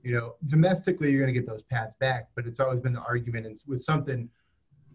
You 0.03 0.13
know, 0.13 0.35
domestically, 0.47 1.11
you're 1.11 1.21
going 1.21 1.33
to 1.33 1.39
get 1.39 1.49
those 1.49 1.63
pads 1.63 1.95
back, 1.99 2.27
but 2.35 2.45
it's 2.45 2.59
always 2.59 2.81
been 2.81 2.93
the 2.93 3.01
argument 3.01 3.45
and 3.45 3.57
with 3.65 3.81
something 3.81 4.29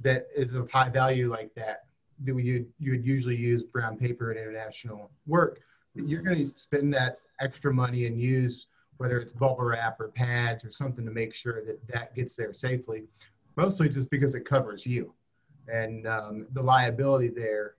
that 0.02 0.26
is 0.36 0.54
of 0.54 0.70
high 0.70 0.90
value 0.90 1.30
like 1.30 1.54
that, 1.54 1.84
that 2.24 2.36
you 2.36 2.66
you 2.78 2.92
would 2.92 3.04
usually 3.04 3.36
use 3.36 3.62
brown 3.62 3.96
paper 3.96 4.30
in 4.32 4.38
international 4.38 5.10
work. 5.26 5.60
You're 5.94 6.22
going 6.22 6.50
to 6.50 6.58
spend 6.58 6.92
that 6.94 7.20
extra 7.40 7.72
money 7.72 8.06
and 8.06 8.20
use 8.20 8.66
whether 8.98 9.18
it's 9.18 9.32
bubble 9.32 9.64
wrap 9.64 10.00
or 10.00 10.08
pads 10.08 10.64
or 10.64 10.70
something 10.70 11.04
to 11.04 11.10
make 11.10 11.34
sure 11.34 11.64
that 11.64 11.86
that 11.88 12.14
gets 12.14 12.36
there 12.36 12.52
safely. 12.52 13.04
Mostly 13.56 13.88
just 13.88 14.10
because 14.10 14.34
it 14.34 14.44
covers 14.44 14.84
you 14.84 15.14
and 15.72 16.06
um, 16.06 16.46
the 16.52 16.62
liability 16.62 17.28
there. 17.28 17.74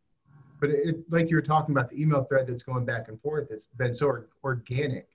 But 0.59 0.71
it, 0.71 0.97
like 1.09 1.29
you 1.29 1.35
were 1.35 1.41
talking 1.41 1.75
about 1.75 1.89
the 1.89 2.01
email 2.01 2.23
thread 2.23 2.47
that's 2.47 2.63
going 2.63 2.85
back 2.85 3.07
and 3.07 3.21
forth, 3.21 3.49
it's 3.51 3.67
been 3.77 3.93
so 3.93 4.23
organic 4.43 5.07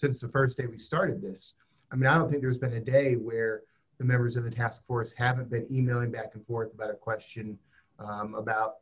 since 0.00 0.20
the 0.20 0.28
first 0.28 0.56
day 0.56 0.66
we 0.66 0.78
started 0.78 1.20
this. 1.20 1.54
I 1.92 1.96
mean, 1.96 2.06
I 2.06 2.14
don't 2.14 2.30
think 2.30 2.40
there's 2.40 2.58
been 2.58 2.72
a 2.72 2.80
day 2.80 3.14
where 3.14 3.62
the 3.98 4.04
members 4.04 4.36
of 4.36 4.44
the 4.44 4.50
task 4.50 4.84
force 4.86 5.12
haven't 5.12 5.50
been 5.50 5.66
emailing 5.70 6.10
back 6.10 6.30
and 6.34 6.44
forth 6.46 6.72
about 6.72 6.90
a 6.90 6.94
question 6.94 7.58
um, 7.98 8.34
about 8.34 8.76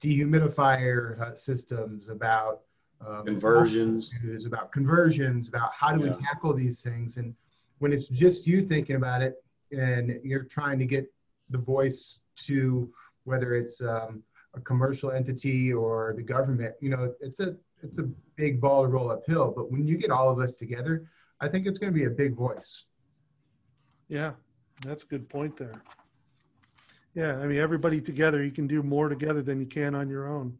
dehumidifier 0.00 1.20
uh, 1.20 1.34
systems, 1.36 2.08
about 2.08 2.60
um, 3.06 3.26
conversions, 3.26 4.14
about 4.46 4.72
conversions, 4.72 5.48
about 5.48 5.72
how 5.74 5.92
do 5.92 6.02
yeah. 6.02 6.14
we 6.14 6.24
tackle 6.24 6.54
these 6.54 6.82
things. 6.82 7.18
And 7.18 7.34
when 7.78 7.92
it's 7.92 8.08
just 8.08 8.46
you 8.46 8.62
thinking 8.62 8.96
about 8.96 9.20
it 9.20 9.44
and 9.72 10.18
you're 10.24 10.44
trying 10.44 10.78
to 10.78 10.86
get 10.86 11.12
the 11.50 11.58
voice 11.58 12.20
to 12.46 12.90
whether 13.24 13.54
it's 13.54 13.82
um, 13.82 14.22
a 14.54 14.60
commercial 14.60 15.10
entity 15.10 15.70
or 15.70 16.14
the 16.16 16.22
government, 16.22 16.74
you 16.80 16.88
know, 16.88 17.12
it's 17.20 17.40
a 17.40 17.56
it's 17.88 17.98
a 17.98 18.08
big 18.36 18.60
ball 18.60 18.82
to 18.82 18.88
roll 18.88 19.10
uphill. 19.10 19.52
But 19.54 19.70
when 19.70 19.84
you 19.84 19.96
get 19.96 20.10
all 20.10 20.30
of 20.30 20.38
us 20.38 20.54
together, 20.54 21.08
I 21.40 21.48
think 21.48 21.66
it's 21.66 21.78
going 21.78 21.92
to 21.92 21.98
be 21.98 22.06
a 22.06 22.10
big 22.10 22.34
voice. 22.34 22.84
Yeah, 24.08 24.32
that's 24.84 25.02
a 25.02 25.06
good 25.06 25.28
point 25.28 25.56
there. 25.56 25.74
Yeah, 27.14 27.36
I 27.36 27.46
mean, 27.46 27.58
everybody 27.58 28.00
together, 28.00 28.44
you 28.44 28.50
can 28.50 28.66
do 28.66 28.82
more 28.82 29.08
together 29.08 29.42
than 29.42 29.58
you 29.58 29.66
can 29.66 29.94
on 29.94 30.08
your 30.08 30.28
own. 30.28 30.56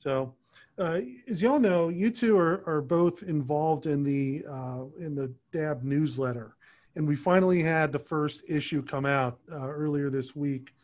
So, 0.00 0.34
uh, 0.78 1.00
as 1.28 1.40
y'all 1.40 1.58
know, 1.58 1.88
you 1.88 2.10
two 2.10 2.36
are, 2.36 2.62
are 2.66 2.80
both 2.80 3.22
involved 3.22 3.86
in 3.86 4.02
the 4.02 4.44
uh, 4.48 4.84
in 4.98 5.14
the 5.14 5.32
DAB 5.52 5.82
newsletter 5.82 6.56
and 6.98 7.06
we 7.06 7.14
finally 7.14 7.62
had 7.62 7.92
the 7.92 7.98
first 7.98 8.42
issue 8.48 8.82
come 8.82 9.06
out 9.06 9.38
uh, 9.52 9.68
earlier 9.68 10.10
this 10.10 10.34
week. 10.34 10.74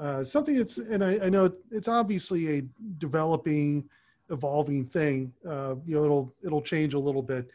Uh, 0.00 0.24
something 0.24 0.56
that's, 0.56 0.78
and 0.78 1.04
I, 1.04 1.18
I, 1.26 1.28
know 1.28 1.52
it's 1.70 1.88
obviously 1.88 2.58
a 2.58 2.62
developing, 2.96 3.84
evolving 4.30 4.86
thing. 4.86 5.30
Uh, 5.46 5.74
you 5.86 5.94
know, 5.94 6.04
it'll 6.04 6.34
it'll 6.42 6.62
change 6.62 6.94
a 6.94 6.98
little 6.98 7.22
bit, 7.22 7.50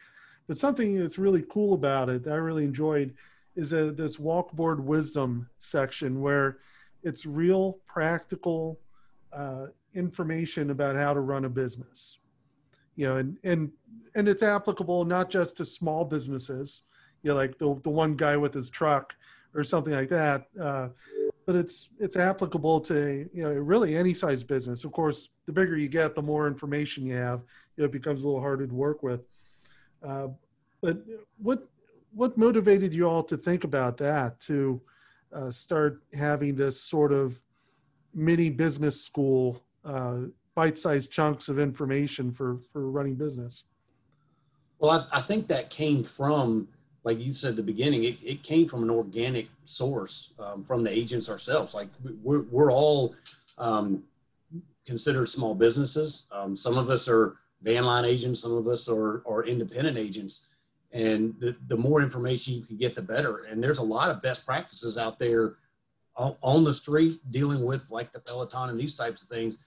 but 0.46 0.56
something 0.56 0.96
that's 0.96 1.18
really 1.18 1.44
cool 1.50 1.74
about 1.74 2.08
it 2.08 2.22
that 2.22 2.32
I 2.32 2.36
really 2.36 2.62
enjoyed 2.62 3.14
is 3.56 3.72
a, 3.72 3.90
this 3.90 4.18
walkboard 4.18 4.78
wisdom 4.78 5.48
section 5.58 6.20
where 6.20 6.58
it's 7.02 7.26
real 7.26 7.78
practical 7.88 8.78
uh, 9.32 9.66
information 9.94 10.70
about 10.70 10.94
how 10.94 11.12
to 11.12 11.20
run 11.20 11.46
a 11.46 11.48
business. 11.48 12.18
You 12.94 13.08
know, 13.08 13.16
and 13.16 13.36
and 13.42 13.72
and 14.14 14.28
it's 14.28 14.44
applicable 14.44 15.04
not 15.04 15.30
just 15.30 15.56
to 15.56 15.64
small 15.64 16.04
businesses 16.04 16.82
you 17.26 17.32
know, 17.32 17.36
like 17.36 17.58
the 17.58 17.74
the 17.82 17.90
one 17.90 18.14
guy 18.14 18.36
with 18.36 18.54
his 18.54 18.70
truck 18.70 19.14
or 19.52 19.64
something 19.64 19.92
like 19.92 20.10
that. 20.10 20.46
Uh, 20.60 20.88
but 21.46 21.54
it's 21.54 21.90
it's 22.00 22.16
applicable 22.16 22.80
to 22.80 23.28
you 23.32 23.42
know 23.42 23.52
really 23.52 23.96
any 23.96 24.12
size 24.12 24.42
business. 24.42 24.84
Of 24.84 24.92
course, 24.92 25.30
the 25.46 25.52
bigger 25.52 25.76
you 25.76 25.88
get, 25.88 26.14
the 26.14 26.22
more 26.22 26.48
information 26.48 27.06
you 27.06 27.14
have. 27.14 27.42
You 27.76 27.82
know, 27.82 27.84
it 27.86 27.92
becomes 27.92 28.24
a 28.24 28.26
little 28.26 28.40
harder 28.40 28.66
to 28.66 28.74
work 28.74 29.02
with. 29.02 29.24
Uh, 30.06 30.28
but 30.82 30.98
what 31.38 31.68
what 32.12 32.36
motivated 32.36 32.92
you 32.92 33.08
all 33.08 33.22
to 33.22 33.36
think 33.36 33.64
about 33.64 33.96
that 33.98 34.40
to 34.40 34.80
uh, 35.32 35.50
start 35.50 36.02
having 36.12 36.56
this 36.56 36.80
sort 36.80 37.12
of 37.12 37.40
mini 38.12 38.50
business 38.50 39.00
school, 39.00 39.62
uh, 39.84 40.16
bite-sized 40.54 41.10
chunks 41.10 41.48
of 41.48 41.60
information 41.60 42.32
for 42.32 42.58
for 42.72 42.90
running 42.90 43.14
business? 43.14 43.62
Well, 44.80 45.06
I, 45.12 45.18
I 45.18 45.22
think 45.22 45.46
that 45.46 45.70
came 45.70 46.02
from 46.02 46.68
like 47.06 47.20
you 47.20 47.32
said 47.32 47.50
at 47.50 47.56
the 47.56 47.62
beginning, 47.62 48.02
it, 48.02 48.18
it 48.20 48.42
came 48.42 48.66
from 48.66 48.82
an 48.82 48.90
organic 48.90 49.46
source 49.64 50.32
um, 50.40 50.64
from 50.64 50.82
the 50.82 50.90
agents 50.90 51.30
ourselves. 51.30 51.72
Like 51.72 51.88
we're, 52.20 52.42
we're 52.50 52.72
all 52.72 53.14
um, 53.58 54.02
considered 54.84 55.28
small 55.28 55.54
businesses. 55.54 56.26
Um, 56.32 56.56
some 56.56 56.76
of 56.76 56.90
us 56.90 57.08
are 57.08 57.36
van 57.62 57.84
line 57.84 58.04
agents, 58.04 58.42
some 58.42 58.54
of 58.54 58.66
us 58.66 58.88
are, 58.88 59.22
are 59.24 59.44
independent 59.44 59.96
agents. 59.96 60.48
And 60.90 61.36
the, 61.38 61.54
the 61.68 61.76
more 61.76 62.02
information 62.02 62.54
you 62.54 62.62
can 62.62 62.76
get, 62.76 62.96
the 62.96 63.02
better. 63.02 63.44
And 63.44 63.62
there's 63.62 63.78
a 63.78 63.84
lot 63.84 64.10
of 64.10 64.20
best 64.20 64.44
practices 64.44 64.98
out 64.98 65.20
there 65.20 65.54
on, 66.16 66.64
the 66.64 66.74
street 66.74 67.20
dealing 67.30 67.64
with 67.64 67.88
like 67.88 68.12
the 68.12 68.18
Peloton 68.18 68.70
and 68.70 68.80
these 68.80 68.96
types 68.96 69.22
of 69.22 69.28
things 69.28 69.58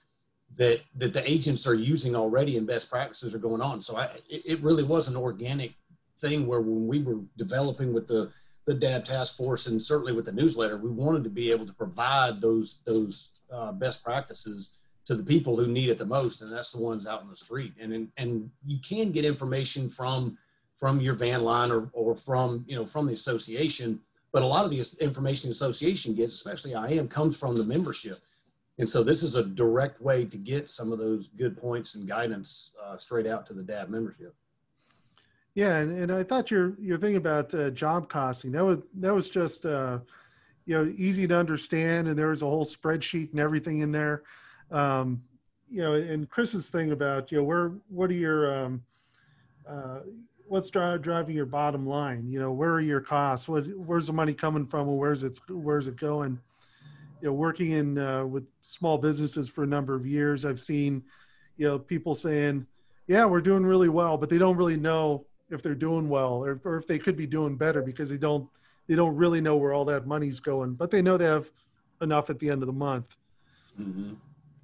that, 0.56 0.80
that 0.96 1.14
the 1.14 1.30
agents 1.30 1.66
are 1.66 1.74
using 1.74 2.14
already 2.14 2.58
and 2.58 2.66
best 2.66 2.90
practices 2.90 3.34
are 3.34 3.38
going 3.38 3.62
on. 3.62 3.80
So 3.80 3.96
I, 3.96 4.10
it 4.28 4.60
really 4.62 4.82
was 4.82 5.08
an 5.08 5.16
organic 5.16 5.74
thing 6.20 6.46
where 6.46 6.60
when 6.60 6.86
we 6.86 7.02
were 7.02 7.20
developing 7.36 7.92
with 7.92 8.08
the 8.08 8.30
the 8.66 8.74
DAB 8.74 9.04
task 9.04 9.36
force 9.36 9.66
and 9.66 9.82
certainly 9.82 10.12
with 10.12 10.26
the 10.26 10.32
newsletter, 10.32 10.76
we 10.76 10.90
wanted 10.90 11.24
to 11.24 11.30
be 11.30 11.50
able 11.50 11.66
to 11.66 11.72
provide 11.72 12.40
those 12.40 12.80
those 12.84 13.40
uh, 13.52 13.72
best 13.72 14.04
practices 14.04 14.78
to 15.06 15.14
the 15.14 15.24
people 15.24 15.56
who 15.56 15.66
need 15.66 15.88
it 15.88 15.98
the 15.98 16.06
most, 16.06 16.40
and 16.40 16.52
that's 16.52 16.72
the 16.72 16.80
ones 16.80 17.06
out 17.06 17.22
in 17.22 17.30
the 17.30 17.36
street. 17.36 17.72
And 17.80 18.08
and 18.16 18.50
you 18.64 18.78
can 18.78 19.12
get 19.12 19.24
information 19.24 19.88
from 19.88 20.38
from 20.76 21.00
your 21.00 21.14
van 21.14 21.42
line 21.42 21.70
or, 21.70 21.90
or 21.92 22.14
from 22.16 22.64
you 22.68 22.76
know 22.76 22.86
from 22.86 23.06
the 23.06 23.12
association, 23.12 24.00
but 24.32 24.42
a 24.42 24.46
lot 24.46 24.64
of 24.64 24.70
the 24.70 24.84
information 25.00 25.48
the 25.48 25.52
association 25.52 26.14
gets, 26.14 26.34
especially 26.34 26.74
I 26.74 26.88
am, 26.90 27.08
comes 27.08 27.36
from 27.36 27.56
the 27.56 27.64
membership. 27.64 28.18
And 28.78 28.88
so 28.88 29.02
this 29.02 29.22
is 29.22 29.34
a 29.34 29.44
direct 29.44 30.00
way 30.00 30.24
to 30.24 30.38
get 30.38 30.70
some 30.70 30.90
of 30.90 30.98
those 30.98 31.28
good 31.28 31.60
points 31.60 31.96
and 31.96 32.08
guidance 32.08 32.72
uh, 32.82 32.96
straight 32.96 33.26
out 33.26 33.46
to 33.48 33.52
the 33.52 33.62
DAB 33.62 33.90
membership. 33.90 34.34
Yeah, 35.54 35.78
and, 35.78 35.98
and 35.98 36.12
I 36.12 36.22
thought 36.22 36.50
your 36.50 36.74
your 36.80 36.98
thing 36.98 37.16
about 37.16 37.52
uh, 37.54 37.70
job 37.70 38.08
costing 38.08 38.52
that 38.52 38.64
was 38.64 38.78
that 39.00 39.12
was 39.12 39.28
just 39.28 39.66
uh, 39.66 39.98
you 40.64 40.76
know 40.76 40.92
easy 40.96 41.26
to 41.26 41.36
understand, 41.36 42.08
and 42.08 42.16
there 42.18 42.28
was 42.28 42.42
a 42.42 42.46
whole 42.46 42.64
spreadsheet 42.64 43.32
and 43.32 43.40
everything 43.40 43.80
in 43.80 43.90
there. 43.90 44.22
Um, 44.70 45.22
you 45.70 45.82
know, 45.82 45.94
and 45.94 46.28
Chris's 46.28 46.70
thing 46.70 46.92
about 46.92 47.32
you 47.32 47.38
know 47.38 47.44
where 47.44 47.72
what 47.88 48.10
are 48.10 48.14
your 48.14 48.64
um, 48.64 48.82
uh, 49.68 50.00
what's 50.46 50.68
dri- 50.70 50.98
driving 50.98 51.34
your 51.34 51.46
bottom 51.46 51.86
line? 51.86 52.28
You 52.28 52.40
know, 52.40 52.52
where 52.52 52.70
are 52.70 52.80
your 52.80 53.00
costs? 53.00 53.48
What 53.48 53.66
where's 53.76 54.06
the 54.06 54.12
money 54.12 54.34
coming 54.34 54.66
from, 54.66 54.96
where's 54.96 55.24
it 55.24 55.40
where's 55.48 55.88
it 55.88 55.96
going? 55.96 56.38
You 57.20 57.28
know, 57.28 57.34
working 57.34 57.72
in 57.72 57.98
uh, 57.98 58.24
with 58.24 58.44
small 58.62 58.98
businesses 58.98 59.48
for 59.48 59.64
a 59.64 59.66
number 59.66 59.94
of 59.94 60.06
years, 60.06 60.46
I've 60.46 60.60
seen 60.60 61.02
you 61.56 61.66
know 61.66 61.78
people 61.78 62.14
saying, 62.14 62.66
"Yeah, 63.08 63.24
we're 63.24 63.40
doing 63.40 63.66
really 63.66 63.88
well," 63.88 64.16
but 64.16 64.28
they 64.30 64.38
don't 64.38 64.56
really 64.56 64.76
know 64.76 65.26
if 65.50 65.62
they're 65.62 65.74
doing 65.74 66.08
well 66.08 66.44
or, 66.44 66.60
or 66.64 66.76
if 66.76 66.86
they 66.86 66.98
could 66.98 67.16
be 67.16 67.26
doing 67.26 67.56
better 67.56 67.82
because 67.82 68.08
they 68.08 68.16
don't 68.16 68.48
they 68.88 68.96
don't 68.96 69.14
really 69.14 69.40
know 69.40 69.56
where 69.56 69.72
all 69.72 69.84
that 69.84 70.06
money's 70.06 70.40
going, 70.40 70.74
but 70.74 70.90
they 70.90 71.00
know 71.00 71.16
they 71.16 71.24
have 71.24 71.48
enough 72.00 72.28
at 72.28 72.38
the 72.40 72.50
end 72.50 72.62
of 72.62 72.66
the 72.66 72.72
month. 72.72 73.06
Mm-hmm. 73.80 74.14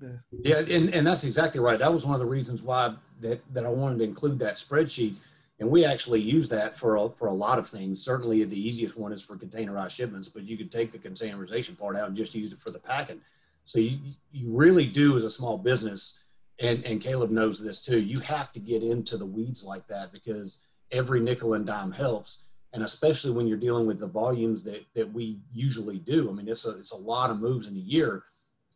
Yeah. 0.03 0.09
yeah, 0.43 0.77
and, 0.77 0.93
and 0.93 1.07
that's 1.07 1.25
exactly 1.25 1.61
right. 1.61 1.79
That 1.79 1.93
was 1.93 2.05
one 2.05 2.15
of 2.15 2.21
the 2.21 2.27
reasons 2.27 2.61
why 2.61 2.95
that, 3.21 3.41
that 3.55 3.65
I 3.65 3.69
wanted 3.69 3.99
to 3.99 4.05
include 4.05 4.39
that 4.41 4.57
spreadsheet. 4.57 5.15
And 5.59 5.71
we 5.71 5.85
actually 5.87 6.21
use 6.21 6.49
that 6.51 6.77
for 6.77 6.97
a, 6.97 7.09
for 7.09 7.29
a 7.29 7.33
lot 7.33 7.59
of 7.59 7.69
things. 7.69 8.03
Certainly, 8.03 8.45
the 8.45 8.61
easiest 8.61 8.99
one 8.99 9.13
is 9.13 9.23
for 9.23 9.37
containerized 9.37 9.91
shipments, 9.91 10.29
but 10.29 10.43
you 10.43 10.57
could 10.57 10.71
take 10.71 10.93
the 10.93 10.99
containerization 10.99 11.79
part 11.79 11.97
out 11.97 12.09
and 12.09 12.17
just 12.17 12.35
use 12.35 12.53
it 12.53 12.61
for 12.61 12.71
the 12.71 12.79
packing. 12.79 13.21
So 13.65 13.79
you, 13.79 13.99
you 14.33 14.51
really 14.51 14.87
do, 14.87 15.17
as 15.17 15.25
a 15.25 15.31
small 15.31 15.57
business, 15.57 16.25
and, 16.59 16.85
and 16.85 17.01
Caleb 17.01 17.31
knows 17.31 17.63
this 17.63 17.81
too, 17.83 18.01
you 18.01 18.21
have 18.21 18.53
to 18.53 18.61
get 18.61 18.83
into 18.83 19.17
the 19.17 19.27
weeds 19.27 19.65
like 19.65 19.87
that 19.89 20.13
because 20.13 20.59
every 20.91 21.21
nickel 21.21 21.55
and 21.55 21.67
dime 21.67 21.93
helps. 21.93 22.43
And 22.73 22.83
especially 22.83 23.31
when 23.31 23.47
you're 23.47 23.57
dealing 23.57 23.87
with 23.87 23.99
the 23.99 24.07
volumes 24.07 24.63
that, 24.65 24.85
that 24.95 25.13
we 25.13 25.41
usually 25.53 25.99
do. 25.99 26.29
I 26.29 26.33
mean, 26.33 26.49
it's 26.49 26.67
a, 26.67 26.79
it's 26.79 26.93
a 26.93 26.97
lot 26.97 27.31
of 27.31 27.41
moves 27.41 27.69
in 27.69 27.77
a 27.77 27.81
year 27.81 28.25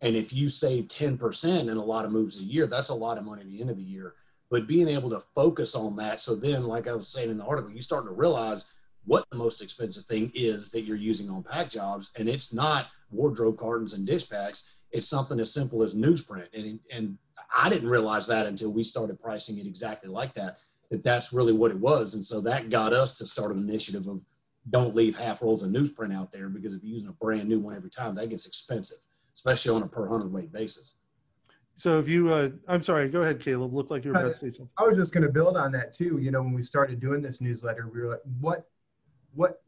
and 0.02 0.16
if 0.16 0.32
you 0.32 0.48
save 0.48 0.88
10% 0.88 1.68
in 1.68 1.76
a 1.76 1.84
lot 1.84 2.04
of 2.04 2.12
moves 2.12 2.40
a 2.40 2.44
year, 2.44 2.66
that's 2.66 2.88
a 2.88 2.94
lot 2.94 3.18
of 3.18 3.24
money 3.24 3.42
at 3.42 3.48
the 3.48 3.60
end 3.60 3.70
of 3.70 3.76
the 3.76 3.82
year. 3.82 4.14
But 4.50 4.66
being 4.66 4.88
able 4.88 5.10
to 5.10 5.20
focus 5.34 5.74
on 5.74 5.94
that, 5.96 6.20
so 6.20 6.34
then, 6.34 6.64
like 6.64 6.88
I 6.88 6.94
was 6.94 7.08
saying 7.08 7.30
in 7.30 7.38
the 7.38 7.44
article, 7.44 7.70
you 7.70 7.82
start 7.82 8.06
to 8.06 8.10
realize 8.10 8.72
what 9.04 9.24
the 9.30 9.36
most 9.36 9.62
expensive 9.62 10.04
thing 10.06 10.32
is 10.34 10.70
that 10.70 10.82
you're 10.82 10.96
using 10.96 11.30
on 11.30 11.42
pack 11.42 11.70
jobs. 11.70 12.10
And 12.18 12.28
it's 12.28 12.52
not 12.52 12.88
wardrobe 13.10 13.58
cartons 13.58 13.92
and 13.92 14.06
dish 14.06 14.28
packs. 14.28 14.64
It's 14.90 15.08
something 15.08 15.38
as 15.38 15.52
simple 15.52 15.82
as 15.82 15.94
newsprint. 15.94 16.48
And, 16.54 16.80
and 16.90 17.18
I 17.56 17.68
didn't 17.68 17.88
realize 17.88 18.26
that 18.26 18.46
until 18.46 18.72
we 18.72 18.82
started 18.82 19.20
pricing 19.20 19.58
it 19.58 19.66
exactly 19.66 20.10
like 20.10 20.34
that, 20.34 20.58
that 20.90 21.04
that's 21.04 21.32
really 21.32 21.52
what 21.52 21.70
it 21.70 21.78
was. 21.78 22.14
And 22.14 22.24
so 22.24 22.40
that 22.42 22.70
got 22.70 22.92
us 22.92 23.16
to 23.18 23.26
start 23.26 23.54
an 23.54 23.58
initiative 23.58 24.06
of 24.06 24.20
don't 24.68 24.94
leave 24.94 25.16
half 25.16 25.42
rolls 25.42 25.62
of 25.62 25.70
newsprint 25.70 26.14
out 26.14 26.32
there 26.32 26.48
because 26.48 26.74
if 26.74 26.82
you're 26.82 26.94
using 26.94 27.08
a 27.08 27.24
brand 27.24 27.48
new 27.48 27.60
one 27.60 27.74
every 27.74 27.90
time, 27.90 28.14
that 28.16 28.28
gets 28.28 28.46
expensive 28.46 28.98
especially 29.40 29.74
on 29.74 29.82
a 29.82 29.88
per 29.88 30.06
hundredweight 30.06 30.52
basis. 30.52 30.94
So 31.78 31.98
if 31.98 32.08
you, 32.08 32.30
uh, 32.30 32.50
I'm 32.68 32.82
sorry, 32.82 33.08
go 33.08 33.22
ahead, 33.22 33.40
Caleb. 33.40 33.72
Look 33.72 33.90
like 33.90 34.04
you 34.04 34.12
were 34.12 34.18
about 34.18 34.34
to 34.34 34.38
say 34.38 34.50
something. 34.50 34.68
I 34.76 34.82
was 34.82 34.98
just 34.98 35.14
going 35.14 35.22
to 35.22 35.32
build 35.32 35.56
on 35.56 35.72
that 35.72 35.94
too. 35.94 36.18
You 36.18 36.30
know, 36.30 36.42
when 36.42 36.52
we 36.52 36.62
started 36.62 37.00
doing 37.00 37.22
this 37.22 37.40
newsletter, 37.40 37.88
we 37.88 38.02
were 38.02 38.10
like, 38.10 38.20
what, 38.38 38.68
what 39.32 39.62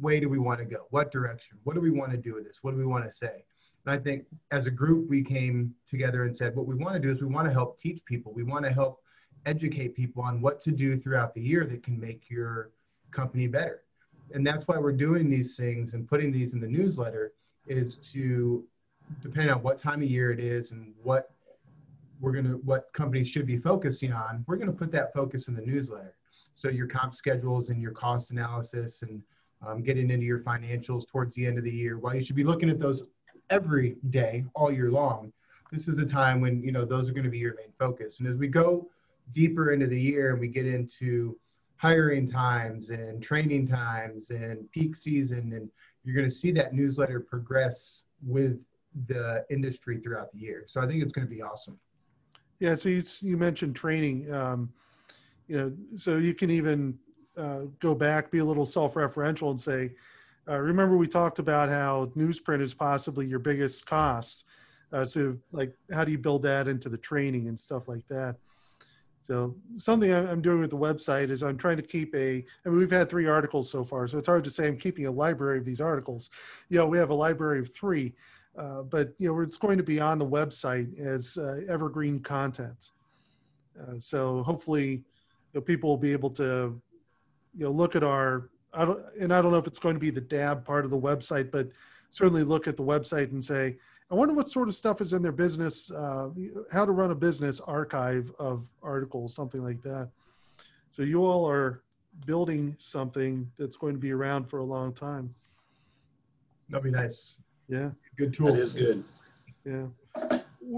way 0.00 0.18
do 0.18 0.30
we 0.30 0.38
want 0.38 0.60
to 0.60 0.64
go? 0.64 0.86
What 0.88 1.12
direction? 1.12 1.58
What 1.64 1.74
do 1.74 1.82
we 1.82 1.90
want 1.90 2.10
to 2.12 2.16
do 2.16 2.34
with 2.34 2.44
this? 2.44 2.60
What 2.62 2.70
do 2.70 2.78
we 2.78 2.86
want 2.86 3.04
to 3.04 3.12
say? 3.12 3.44
And 3.84 3.94
I 3.94 3.98
think 3.98 4.24
as 4.50 4.66
a 4.66 4.70
group, 4.70 5.10
we 5.10 5.22
came 5.22 5.74
together 5.86 6.24
and 6.24 6.34
said, 6.34 6.56
what 6.56 6.66
we 6.66 6.74
want 6.74 6.94
to 6.94 7.00
do 7.00 7.10
is 7.10 7.20
we 7.20 7.26
want 7.26 7.46
to 7.46 7.52
help 7.52 7.78
teach 7.78 8.02
people. 8.06 8.32
We 8.32 8.44
want 8.44 8.64
to 8.64 8.72
help 8.72 9.00
educate 9.46 9.94
people 9.94 10.22
on 10.22 10.40
what 10.40 10.60
to 10.62 10.70
do 10.70 10.98
throughout 10.98 11.34
the 11.34 11.40
year 11.40 11.64
that 11.64 11.82
can 11.82 11.98
make 11.98 12.28
your 12.28 12.70
company 13.10 13.46
better. 13.46 13.82
And 14.34 14.46
that's 14.46 14.68
why 14.68 14.78
we're 14.78 14.92
doing 14.92 15.30
these 15.30 15.56
things 15.56 15.94
and 15.94 16.06
putting 16.06 16.30
these 16.30 16.52
in 16.52 16.60
the 16.60 16.66
newsletter 16.66 17.32
is 17.66 17.96
to 18.12 18.64
depending 19.22 19.50
on 19.50 19.62
what 19.62 19.78
time 19.78 20.02
of 20.02 20.10
year 20.10 20.32
it 20.32 20.40
is 20.40 20.70
and 20.70 20.92
what 21.02 21.30
we're 22.20 22.32
going 22.32 22.44
to 22.44 22.56
what 22.58 22.92
companies 22.92 23.28
should 23.28 23.46
be 23.46 23.56
focusing 23.56 24.12
on 24.12 24.44
we're 24.46 24.56
going 24.56 24.70
to 24.70 24.76
put 24.76 24.92
that 24.92 25.14
focus 25.14 25.48
in 25.48 25.54
the 25.54 25.62
newsletter. 25.62 26.14
So 26.52 26.68
your 26.68 26.86
comp 26.86 27.14
schedules 27.14 27.70
and 27.70 27.80
your 27.80 27.92
cost 27.92 28.32
analysis 28.32 29.02
and 29.02 29.22
um, 29.66 29.82
getting 29.82 30.10
into 30.10 30.26
your 30.26 30.40
financials 30.40 31.06
towards 31.06 31.34
the 31.34 31.46
end 31.46 31.56
of 31.56 31.64
the 31.64 31.70
year. 31.70 31.98
While 31.98 32.14
you 32.14 32.20
should 32.20 32.36
be 32.36 32.44
looking 32.44 32.68
at 32.68 32.78
those 32.78 33.02
every 33.50 33.96
day 34.10 34.44
all 34.54 34.70
year 34.70 34.90
long 34.90 35.32
this 35.70 35.88
is 35.88 35.98
a 35.98 36.06
time 36.06 36.40
when 36.40 36.62
you 36.62 36.72
know 36.72 36.84
those 36.84 37.08
are 37.08 37.12
going 37.12 37.24
to 37.24 37.30
be 37.30 37.38
your 37.38 37.54
main 37.54 37.72
focus. 37.78 38.20
And 38.20 38.28
as 38.28 38.36
we 38.36 38.48
go 38.48 38.88
deeper 39.32 39.72
into 39.72 39.86
the 39.86 40.00
year 40.00 40.32
and 40.32 40.40
we 40.40 40.48
get 40.48 40.66
into 40.66 41.36
hiring 41.76 42.28
times 42.28 42.90
and 42.90 43.22
training 43.22 43.66
times 43.66 44.30
and 44.30 44.70
peak 44.72 44.96
season 44.96 45.52
and 45.52 45.70
you're 46.04 46.14
going 46.14 46.26
to 46.26 46.34
see 46.34 46.50
that 46.52 46.72
newsletter 46.72 47.20
progress 47.20 48.04
with 48.26 48.58
the 49.06 49.44
industry 49.50 49.98
throughout 49.98 50.32
the 50.32 50.38
year. 50.38 50.64
So 50.66 50.80
I 50.80 50.86
think 50.86 51.02
it's 51.02 51.12
going 51.12 51.26
to 51.26 51.32
be 51.32 51.42
awesome. 51.42 51.78
Yeah. 52.58 52.74
So 52.74 52.88
you, 52.88 53.02
you 53.20 53.36
mentioned 53.36 53.76
training. 53.76 54.32
Um, 54.32 54.72
you 55.46 55.56
know, 55.56 55.72
so 55.96 56.16
you 56.16 56.34
can 56.34 56.50
even 56.50 56.98
uh, 57.36 57.62
go 57.80 57.94
back, 57.94 58.30
be 58.30 58.38
a 58.38 58.44
little 58.44 58.66
self-referential, 58.66 59.50
and 59.50 59.60
say, 59.60 59.92
uh, 60.48 60.58
"Remember, 60.58 60.96
we 60.96 61.06
talked 61.06 61.38
about 61.38 61.68
how 61.68 62.10
newsprint 62.16 62.60
is 62.60 62.74
possibly 62.74 63.26
your 63.26 63.38
biggest 63.38 63.86
cost. 63.86 64.44
Uh, 64.92 65.04
so, 65.04 65.36
like, 65.52 65.72
how 65.92 66.04
do 66.04 66.12
you 66.12 66.18
build 66.18 66.42
that 66.42 66.68
into 66.68 66.88
the 66.88 66.98
training 66.98 67.48
and 67.48 67.58
stuff 67.58 67.88
like 67.88 68.06
that?" 68.08 68.36
So 69.28 69.54
something 69.76 70.10
I'm 70.10 70.40
doing 70.40 70.60
with 70.60 70.70
the 70.70 70.76
website 70.78 71.28
is 71.28 71.42
I'm 71.42 71.58
trying 71.58 71.76
to 71.76 71.82
keep 71.82 72.14
a, 72.14 72.42
I 72.64 72.68
mean, 72.68 72.78
we've 72.78 72.90
had 72.90 73.10
three 73.10 73.26
articles 73.26 73.70
so 73.70 73.84
far, 73.84 74.08
so 74.08 74.16
it's 74.16 74.26
hard 74.26 74.42
to 74.44 74.50
say 74.50 74.66
I'm 74.66 74.78
keeping 74.78 75.04
a 75.04 75.10
library 75.10 75.58
of 75.58 75.66
these 75.66 75.82
articles. 75.82 76.30
You 76.70 76.78
know, 76.78 76.86
we 76.86 76.96
have 76.96 77.10
a 77.10 77.14
library 77.14 77.58
of 77.60 77.74
three, 77.74 78.14
uh, 78.58 78.82
but 78.82 79.12
you 79.18 79.28
know, 79.28 79.38
it's 79.42 79.58
going 79.58 79.76
to 79.76 79.84
be 79.84 80.00
on 80.00 80.18
the 80.18 80.24
website 80.24 80.98
as 80.98 81.36
uh, 81.36 81.60
evergreen 81.68 82.20
content. 82.20 82.92
Uh, 83.78 83.98
so 83.98 84.42
hopefully, 84.44 84.88
you 84.92 85.02
know, 85.52 85.60
people 85.60 85.90
will 85.90 85.98
be 85.98 86.12
able 86.12 86.30
to, 86.30 86.80
you 87.54 87.64
know, 87.64 87.70
look 87.70 87.96
at 87.96 88.02
our. 88.02 88.48
I 88.72 88.86
don't, 88.86 89.00
and 89.20 89.32
I 89.32 89.42
don't 89.42 89.52
know 89.52 89.58
if 89.58 89.66
it's 89.66 89.78
going 89.78 89.94
to 89.94 90.00
be 90.00 90.10
the 90.10 90.22
DAB 90.22 90.64
part 90.64 90.86
of 90.86 90.90
the 90.90 90.98
website, 90.98 91.50
but 91.50 91.68
certainly 92.10 92.44
look 92.44 92.66
at 92.66 92.78
the 92.78 92.82
website 92.82 93.30
and 93.32 93.44
say, 93.44 93.76
I 94.10 94.14
wonder 94.14 94.34
what 94.34 94.48
sort 94.48 94.68
of 94.68 94.74
stuff 94.74 95.00
is 95.00 95.12
in 95.12 95.22
their 95.22 95.32
business, 95.32 95.90
uh, 95.90 96.30
how 96.72 96.86
to 96.86 96.92
run 96.92 97.10
a 97.10 97.14
business 97.14 97.60
archive 97.60 98.32
of 98.38 98.66
articles, 98.82 99.34
something 99.34 99.62
like 99.62 99.82
that. 99.82 100.08
So 100.90 101.02
you 101.02 101.24
all 101.24 101.46
are 101.48 101.82
building 102.26 102.74
something 102.78 103.50
that's 103.58 103.76
going 103.76 103.92
to 103.94 104.00
be 104.00 104.12
around 104.12 104.48
for 104.48 104.60
a 104.60 104.64
long 104.64 104.94
time. 104.94 105.34
That'd 106.70 106.84
be 106.84 106.90
nice. 106.90 107.36
Yeah. 107.68 107.90
Good 108.16 108.32
tool. 108.32 108.52
That 108.52 108.60
is 108.60 108.72
good. 108.72 109.04
Yeah. 109.64 109.86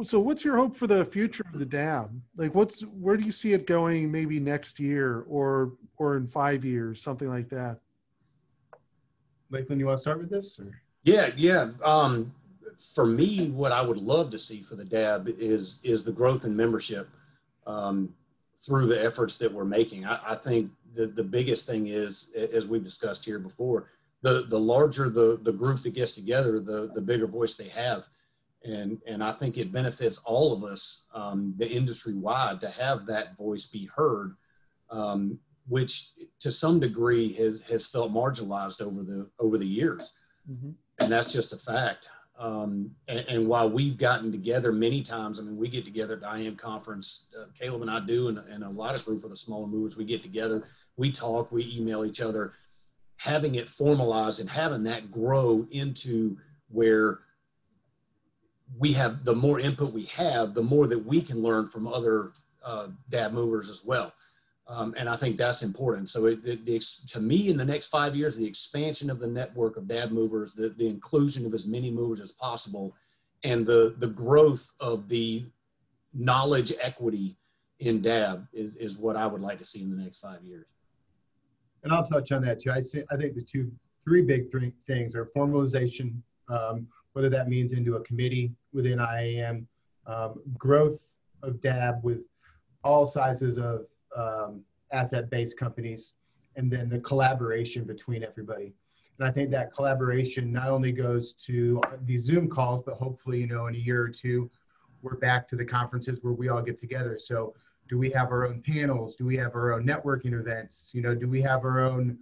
So 0.03 0.21
what's 0.21 0.45
your 0.45 0.57
hope 0.57 0.77
for 0.77 0.87
the 0.87 1.05
future 1.05 1.45
of 1.53 1.59
the 1.59 1.67
DAB? 1.67 2.21
Like 2.37 2.55
what's 2.55 2.83
where 2.83 3.17
do 3.17 3.25
you 3.25 3.33
see 3.33 3.53
it 3.53 3.67
going 3.67 4.11
maybe 4.11 4.39
next 4.39 4.79
year 4.79 5.25
or 5.29 5.73
or 5.97 6.17
in 6.17 6.27
five 6.27 6.65
years, 6.65 7.03
something 7.03 7.29
like 7.29 7.49
that? 7.51 7.79
Lakeland, 9.51 9.81
you 9.81 9.87
want 9.87 9.99
to 9.99 10.03
start 10.03 10.19
with 10.19 10.31
this? 10.31 10.61
Or? 10.61 10.81
Yeah, 11.03 11.31
yeah. 11.37 11.71
Um, 11.85 12.33
for 12.81 13.07
me, 13.07 13.51
what 13.51 13.73
I 13.73 13.83
would 13.83 13.99
love 13.99 14.31
to 14.31 14.39
see 14.39 14.63
for 14.63 14.75
the 14.75 14.85
DAB 14.85 15.29
is 15.39 15.81
is 15.83 16.05
the 16.05 16.13
growth 16.13 16.45
in 16.45 16.57
membership 16.57 17.09
um, 17.67 18.15
through 18.57 18.87
the 18.87 19.03
efforts 19.03 19.39
that 19.39 19.53
we're 19.53 19.65
making. 19.65 20.07
I, 20.07 20.33
I 20.33 20.35
think 20.35 20.71
the, 20.95 21.07
the 21.07 21.23
biggest 21.23 21.67
thing 21.67 21.89
is, 21.89 22.33
as 22.53 22.67
we've 22.67 22.85
discussed 22.85 23.25
here 23.25 23.39
before, 23.39 23.91
the 24.23 24.47
the 24.49 24.59
larger 24.59 25.09
the 25.09 25.39
the 25.43 25.53
group 25.53 25.83
that 25.83 25.95
gets 25.95 26.13
together, 26.13 26.61
the 26.61 26.91
the 26.95 27.01
bigger 27.01 27.27
voice 27.27 27.57
they 27.57 27.69
have, 27.69 28.07
and 28.65 28.99
and 29.07 29.23
I 29.23 29.33
think 29.33 29.59
it 29.59 29.73
benefits 29.73 30.19
all 30.19 30.53
of 30.53 30.65
us, 30.65 31.07
um, 31.15 31.55
the 31.57 31.71
industry 31.71 32.15
wide, 32.15 32.61
to 32.63 32.71
have 32.71 33.07
that 33.07 33.37
voice 33.37 33.67
be 33.67 33.87
heard, 33.87 34.37
um, 34.91 35.39
which 35.69 36.11
to 36.41 36.51
some 36.51 36.81
degree 36.81 37.33
has 37.35 37.61
has 37.69 37.87
felt 37.87 38.13
marginalized 38.13 38.81
over 38.81 39.03
the 39.03 39.29
over 39.39 39.59
the 39.59 39.67
years, 39.67 40.13
mm-hmm. 40.51 40.71
and 40.99 41.13
that's 41.13 41.33
just 41.33 41.53
a 41.53 41.59
fact. 41.59 42.09
Um, 42.41 42.93
and, 43.07 43.19
and, 43.29 43.47
while 43.47 43.69
we've 43.69 43.99
gotten 43.99 44.33
together 44.33 44.73
many 44.73 45.03
times, 45.03 45.39
I 45.39 45.43
mean, 45.43 45.59
we 45.59 45.69
get 45.69 45.85
together 45.85 46.15
at 46.15 46.21
the 46.23 46.35
IAM 46.35 46.57
conference, 46.57 47.27
uh, 47.39 47.45
Caleb 47.59 47.83
and 47.83 47.91
I 47.91 48.01
do, 48.01 48.29
and, 48.29 48.39
and 48.39 48.65
a 48.65 48.71
lot 48.71 48.99
of 48.99 49.05
group 49.05 49.25
of 49.25 49.31
the 49.31 49.37
smaller 49.37 49.67
movers, 49.67 49.99
we 49.99 50.07
get 50.07 50.23
together, 50.23 50.65
we 50.97 51.13
talk, 51.13 51.53
we 51.53 51.71
email 51.77 52.03
each 52.03 52.23
other 52.23 52.55
having 53.21 53.57
it 53.57 53.69
formalized 53.69 54.41
and 54.41 54.49
having 54.49 54.85
that 54.85 55.13
grow 55.13 55.67
into 55.71 56.39
where 56.71 57.19
we 58.79 58.95
have 58.95 59.25
the 59.25 59.35
more 59.35 59.61
input 59.61 59.93
we 59.93 60.07
have, 60.07 60.55
the 60.55 60.63
more 60.63 60.87
that 60.87 61.05
we 61.05 61.21
can 61.21 61.43
learn 61.43 61.69
from 61.69 61.87
other 61.87 62.33
uh, 62.65 62.89
movers 63.31 63.69
as 63.69 63.85
well. 63.85 64.15
Um, 64.71 64.95
and 64.97 65.09
I 65.09 65.17
think 65.17 65.37
that's 65.37 65.63
important. 65.63 66.11
So 66.11 66.27
it, 66.27 66.39
it, 66.45 66.65
the, 66.65 66.79
to 67.09 67.21
me, 67.21 67.49
in 67.49 67.57
the 67.57 67.65
next 67.65 67.89
five 67.89 68.15
years, 68.15 68.37
the 68.37 68.47
expansion 68.47 69.11
of 69.11 69.19
the 69.19 69.27
network 69.27 69.77
of 69.77 69.89
dab 69.89 70.13
movers, 70.13 70.55
the, 70.55 70.69
the 70.69 70.87
inclusion 70.87 71.45
of 71.45 71.55
as 71.55 71.67
many 71.67 71.91
movers 71.91 72.21
as 72.21 72.31
possible, 72.31 72.95
and 73.43 73.67
the, 73.67 73.95
the 73.99 74.07
growth 74.07 74.71
of 74.79 75.09
the 75.09 75.45
knowledge 76.15 76.73
equity 76.81 77.37
in 77.81 78.01
dab 78.01 78.47
is, 78.53 78.77
is 78.77 78.97
what 78.97 79.17
I 79.17 79.27
would 79.27 79.41
like 79.41 79.59
to 79.59 79.65
see 79.65 79.83
in 79.83 79.91
the 79.91 80.01
next 80.01 80.19
five 80.19 80.45
years 80.45 80.67
and 81.83 81.93
I'll 81.93 82.05
touch 82.05 82.33
on 82.33 82.43
that 82.43 82.61
too. 82.61 82.71
I, 82.71 82.81
say, 82.81 83.05
I 83.11 83.17
think 83.17 83.35
the 83.35 83.43
two, 83.43 83.71
three 84.05 84.23
big 84.23 84.47
things 84.87 85.15
are 85.15 85.27
formalization, 85.37 86.21
um, 86.49 86.87
whether 87.13 87.31
that 87.31 87.49
means 87.49 87.73
into 87.73 87.97
a 87.97 88.01
committee 88.03 88.53
within 88.73 89.01
IAM, 89.01 89.67
um, 90.07 90.41
growth 90.59 90.99
of 91.43 91.61
DAB 91.61 92.03
with 92.03 92.19
all 92.85 93.07
sizes 93.07 93.59
of 93.59 93.87
um, 94.17 94.63
asset-based 94.93 95.59
companies, 95.59 96.15
and 96.57 96.71
then 96.71 96.89
the 96.89 96.99
collaboration 97.01 97.85
between 97.85 98.25
everybody. 98.25 98.73
And 99.19 99.29
I 99.29 99.31
think 99.31 99.51
that 99.51 99.73
collaboration 99.73 100.53
not 100.53 100.69
only 100.69 100.93
goes 100.93 101.35
to 101.47 101.81
these 102.05 102.25
Zoom 102.25 102.49
calls, 102.49 102.83
but 102.85 102.95
hopefully, 102.95 103.41
you 103.41 103.47
know, 103.47 103.67
in 103.67 103.75
a 103.75 103.79
year 103.79 104.03
or 104.03 104.09
two, 104.09 104.51
we're 105.03 105.17
back 105.17 105.49
to 105.49 105.57
the 105.57 105.65
conferences 105.65 106.19
where 106.23 106.33
we 106.33 106.49
all 106.49 106.63
get 106.63 106.79
together. 106.79 107.19
So 107.19 107.55
do 107.89 107.99
we 107.99 108.11
have 108.11 108.31
our 108.31 108.47
own 108.47 108.63
panels 108.63 109.17
do 109.17 109.27
we 109.27 109.37
have 109.37 109.57
our 109.57 109.73
own 109.73 109.85
networking 109.85 110.39
events 110.39 110.93
you 110.95 111.03
know 111.03 111.13
do 111.13 111.27
we 111.29 111.43
have 111.43 111.65
our 111.65 111.81
own 111.81 112.17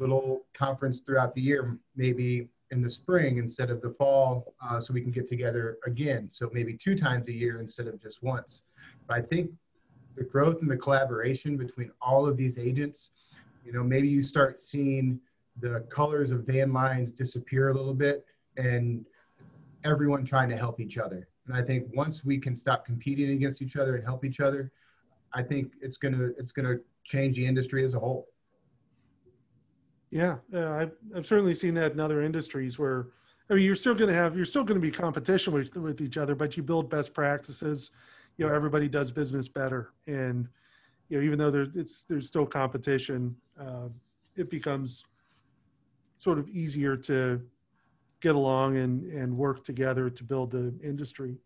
little 0.00 0.44
conference 0.54 1.00
throughout 1.00 1.34
the 1.34 1.40
year, 1.40 1.78
maybe 1.96 2.48
in 2.70 2.82
the 2.82 2.90
spring 2.90 3.38
instead 3.38 3.70
of 3.70 3.80
the 3.80 3.90
fall, 3.90 4.54
uh, 4.62 4.80
so 4.80 4.92
we 4.92 5.00
can 5.00 5.10
get 5.10 5.26
together 5.26 5.78
again. 5.86 6.28
So 6.32 6.50
maybe 6.52 6.74
two 6.74 6.96
times 6.96 7.28
a 7.28 7.32
year 7.32 7.60
instead 7.60 7.86
of 7.86 8.00
just 8.00 8.22
once. 8.22 8.64
But 9.06 9.18
I 9.18 9.22
think 9.22 9.50
the 10.18 10.24
growth 10.24 10.60
and 10.60 10.70
the 10.70 10.76
collaboration 10.76 11.56
between 11.56 11.90
all 12.02 12.28
of 12.28 12.36
these 12.36 12.58
agents, 12.58 13.10
you 13.64 13.72
know, 13.72 13.82
maybe 13.82 14.08
you 14.08 14.22
start 14.22 14.58
seeing 14.58 15.20
the 15.60 15.80
colors 15.90 16.30
of 16.30 16.44
van 16.44 16.72
lines 16.72 17.10
disappear 17.12 17.68
a 17.68 17.74
little 17.74 17.94
bit 17.94 18.26
and 18.56 19.04
everyone 19.84 20.24
trying 20.24 20.48
to 20.48 20.56
help 20.56 20.80
each 20.80 20.98
other. 20.98 21.28
And 21.46 21.56
I 21.56 21.62
think 21.62 21.86
once 21.94 22.24
we 22.24 22.38
can 22.38 22.54
stop 22.54 22.84
competing 22.84 23.30
against 23.30 23.62
each 23.62 23.76
other 23.76 23.96
and 23.96 24.04
help 24.04 24.24
each 24.24 24.40
other, 24.40 24.70
I 25.32 25.42
think 25.42 25.72
it's 25.80 25.98
gonna 25.98 26.30
it's 26.38 26.52
gonna 26.52 26.76
change 27.04 27.36
the 27.36 27.46
industry 27.46 27.84
as 27.84 27.94
a 27.94 27.98
whole. 27.98 28.28
Yeah, 30.10 30.38
uh, 30.54 30.70
I've, 30.70 30.92
I've 31.14 31.26
certainly 31.26 31.54
seen 31.54 31.74
that 31.74 31.92
in 31.92 32.00
other 32.00 32.22
industries 32.22 32.78
where, 32.78 33.08
I 33.50 33.54
mean, 33.54 33.64
you're 33.64 33.74
still 33.74 33.94
going 33.94 34.08
to 34.08 34.14
have, 34.14 34.36
you're 34.36 34.46
still 34.46 34.64
going 34.64 34.80
to 34.80 34.86
be 34.86 34.90
competition 34.90 35.52
with, 35.52 35.74
with 35.76 36.00
each 36.00 36.16
other, 36.16 36.34
but 36.34 36.56
you 36.56 36.62
build 36.62 36.88
best 36.88 37.12
practices. 37.12 37.90
You 38.38 38.46
know, 38.46 38.54
everybody 38.54 38.88
does 38.88 39.10
business 39.10 39.48
better, 39.48 39.90
and 40.06 40.48
you 41.08 41.18
know, 41.18 41.24
even 41.24 41.38
though 41.38 41.50
there, 41.50 41.66
it's 41.74 42.04
there's 42.04 42.28
still 42.28 42.46
competition, 42.46 43.36
uh, 43.60 43.88
it 44.36 44.48
becomes 44.48 45.04
sort 46.18 46.38
of 46.38 46.48
easier 46.48 46.96
to 46.96 47.42
get 48.20 48.34
along 48.34 48.76
and 48.76 49.12
and 49.12 49.36
work 49.36 49.64
together 49.64 50.08
to 50.08 50.24
build 50.24 50.52
the 50.52 50.72
industry. 50.82 51.36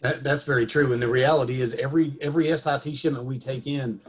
That, 0.00 0.22
that's 0.22 0.44
very 0.44 0.66
true, 0.66 0.92
and 0.92 1.02
the 1.02 1.08
reality 1.08 1.60
is 1.60 1.74
every 1.74 2.14
every 2.20 2.54
SIT 2.56 2.96
shipment 2.96 3.24
we 3.24 3.38
take 3.38 3.66
in, 3.66 4.00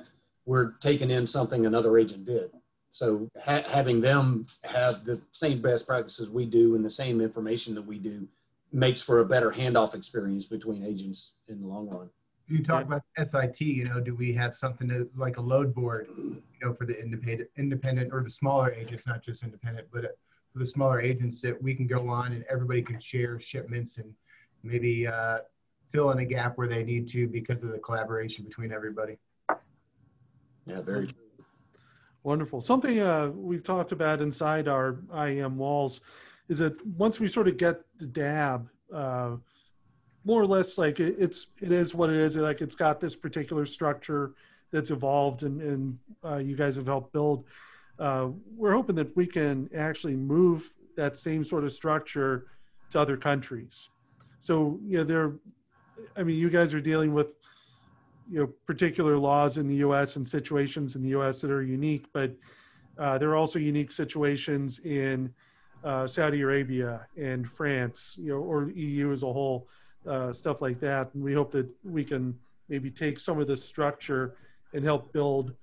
we're 0.46 0.74
taking 0.82 1.10
in 1.10 1.26
something 1.26 1.66
another 1.66 1.98
agent 1.98 2.26
did. 2.26 2.52
So 2.92 3.30
ha- 3.44 3.64
having 3.68 4.02
them 4.02 4.48
have 4.64 5.06
the 5.06 5.22
same 5.32 5.62
best 5.62 5.88
practices 5.88 6.30
we 6.30 6.46
do 6.46 6.76
and 6.76 6.84
the 6.84 6.90
same 6.90 7.22
information 7.22 7.76
that 7.76 7.84
we 7.84 7.98
do 7.98 8.28
makes 8.72 9.02
for 9.02 9.20
a 9.20 9.26
better 9.26 9.52
handoff 9.52 9.96
experience 9.96 10.46
between 10.46 10.84
agents 10.84 11.36
in 11.48 11.62
the 11.62 11.68
long 11.68 11.90
run. 11.90 12.10
You 12.48 12.64
talk 12.64 12.84
about 12.84 13.04
SIT, 13.24 13.62
you 13.62 13.86
know, 13.86 14.00
do 14.00 14.16
we 14.16 14.34
have 14.34 14.56
something 14.56 14.88
that, 14.88 15.10
like 15.16 15.38
a 15.38 15.42
load 15.42 15.74
board, 15.74 16.08
you 16.18 16.42
know, 16.64 16.74
for 16.74 16.88
the 16.88 17.00
independent, 17.00 17.50
independent 17.58 18.12
or 18.12 18.24
the 18.24 18.30
smaller 18.30 18.72
agents, 18.72 19.06
not 19.06 19.22
just 19.24 19.44
independent, 19.44 19.88
but 19.94 20.06
uh, 20.06 20.08
for 20.52 20.60
the 20.60 20.66
smaller 20.66 21.00
agents 21.00 21.42
that 21.42 21.62
we 21.62 21.76
can 21.76 21.86
go 21.86 22.10
on 22.10 22.32
and 22.32 22.44
everybody 22.50 22.82
can 22.82 23.00
share 23.00 23.40
shipments 23.40 23.98
and 23.98 24.12
maybe 24.64 25.06
uh, 25.06 25.40
fill 25.92 26.10
in 26.10 26.20
a 26.20 26.26
gap 26.26 26.58
where 26.58 26.68
they 26.68 26.84
need 26.84 27.08
to 27.10 27.28
because 27.28 27.62
of 27.62 27.70
the 27.72 27.78
collaboration 27.78 28.44
between 28.46 28.72
everybody. 28.72 29.18
Yeah, 30.66 30.82
very 30.82 31.08
true. 31.08 31.18
Wonderful. 32.24 32.62
Something 32.62 33.00
uh, 33.00 33.30
we've 33.34 33.64
talked 33.64 33.92
about 33.92 34.22
inside 34.22 34.68
our 34.68 34.98
IAM 35.16 35.58
walls 35.58 36.02
is 36.50 36.58
that 36.58 36.86
once 36.98 37.20
we 37.20 37.28
sort 37.28 37.48
of 37.48 37.58
get 37.58 37.82
the 38.00 38.08
DAB, 38.08 38.68
uh, 38.94 39.36
more 40.26 40.42
or 40.42 40.48
less 40.48 40.78
like 40.78 41.00
it, 41.00 41.16
it's 41.18 41.48
it 41.62 41.72
is 41.72 41.96
what 41.96 42.10
it 42.10 42.18
is. 42.18 42.36
Like 42.36 42.62
it's 42.62 42.76
got 42.76 43.00
this 43.00 43.16
particular 43.16 43.66
structure 43.66 44.34
that's 44.72 44.92
evolved, 44.92 45.44
and, 45.44 45.62
and 45.62 46.00
uh, 46.26 46.38
you 46.38 46.56
guys 46.56 46.76
have 46.76 46.88
helped 46.88 47.14
build. 47.14 47.46
Uh, 47.98 48.30
we're 48.56 48.74
hoping 48.74 48.96
that 48.96 49.16
we 49.16 49.26
can 49.26 49.70
actually 49.76 50.16
move 50.16 50.74
that 50.96 51.18
same 51.18 51.44
sort 51.44 51.64
of 51.64 51.72
structure 51.72 52.48
to 52.90 53.00
other 53.00 53.16
countries. 53.16 53.90
So 54.40 54.80
you 54.86 54.98
know, 54.98 55.04
there. 55.04 55.32
I 56.16 56.24
mean, 56.24 56.38
you 56.38 56.50
guys 56.50 56.74
are 56.74 56.82
dealing 56.82 57.14
with 57.14 57.28
you 58.30 58.40
know 58.40 58.48
particular 58.66 59.18
laws 59.18 59.58
in 59.58 59.68
the 59.68 59.76
U.S. 59.76 60.16
and 60.16 60.28
situations 60.28 60.96
in 60.96 61.04
the 61.04 61.10
U.S. 61.10 61.42
that 61.42 61.52
are 61.52 61.64
unique, 61.64 62.08
but 62.12 62.36
uh, 62.98 63.18
there 63.18 63.30
are 63.30 63.36
also 63.36 63.60
unique 63.60 63.92
situations 63.92 64.80
in 64.80 65.34
uh, 65.84 66.08
Saudi 66.08 66.42
Arabia 66.42 67.08
and 67.18 67.50
France, 67.50 68.16
you 68.18 68.30
know, 68.30 68.40
or 68.40 68.70
EU 68.72 69.12
as 69.12 69.24
a 69.24 69.32
whole, 69.32 69.68
uh, 70.08 70.34
stuff 70.34 70.62
like 70.62 70.80
that. 70.80 71.14
And 71.14 71.24
we 71.24 71.34
hope 71.34 71.52
that 71.52 71.68
we 71.84 72.04
can 72.04 72.38
maybe 72.68 72.92
take 72.92 73.20
some 73.20 73.40
of 73.40 73.48
this 73.48 73.64
structure 73.64 74.36
and 74.74 74.84
help 74.84 75.12
build 75.14 75.54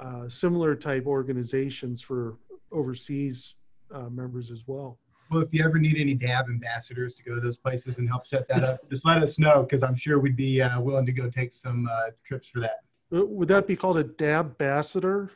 uh, 0.00 0.28
similar 0.28 0.74
type 0.74 1.06
organizations 1.06 2.02
for 2.02 2.36
overseas 2.72 3.54
uh, 3.92 4.08
members 4.10 4.50
as 4.50 4.64
well. 4.66 4.98
Well, 5.30 5.42
if 5.42 5.48
you 5.52 5.64
ever 5.64 5.78
need 5.78 5.96
any 5.98 6.14
DAB 6.14 6.46
ambassadors 6.46 7.14
to 7.16 7.22
go 7.22 7.34
to 7.34 7.40
those 7.40 7.56
places 7.56 7.98
and 7.98 8.08
help 8.08 8.26
set 8.26 8.46
that 8.48 8.62
up, 8.62 8.78
just 8.90 9.06
let 9.06 9.22
us 9.22 9.38
know 9.38 9.62
because 9.62 9.82
I'm 9.82 9.96
sure 9.96 10.18
we'd 10.18 10.36
be 10.36 10.60
uh, 10.60 10.80
willing 10.80 11.06
to 11.06 11.12
go 11.12 11.30
take 11.30 11.52
some 11.52 11.88
uh, 11.90 12.10
trips 12.24 12.48
for 12.48 12.60
that. 12.60 12.80
Would 13.10 13.48
that 13.48 13.66
be 13.66 13.76
called 13.76 13.96
a 13.96 14.04
DAB 14.04 14.46
ambassador? 14.46 15.30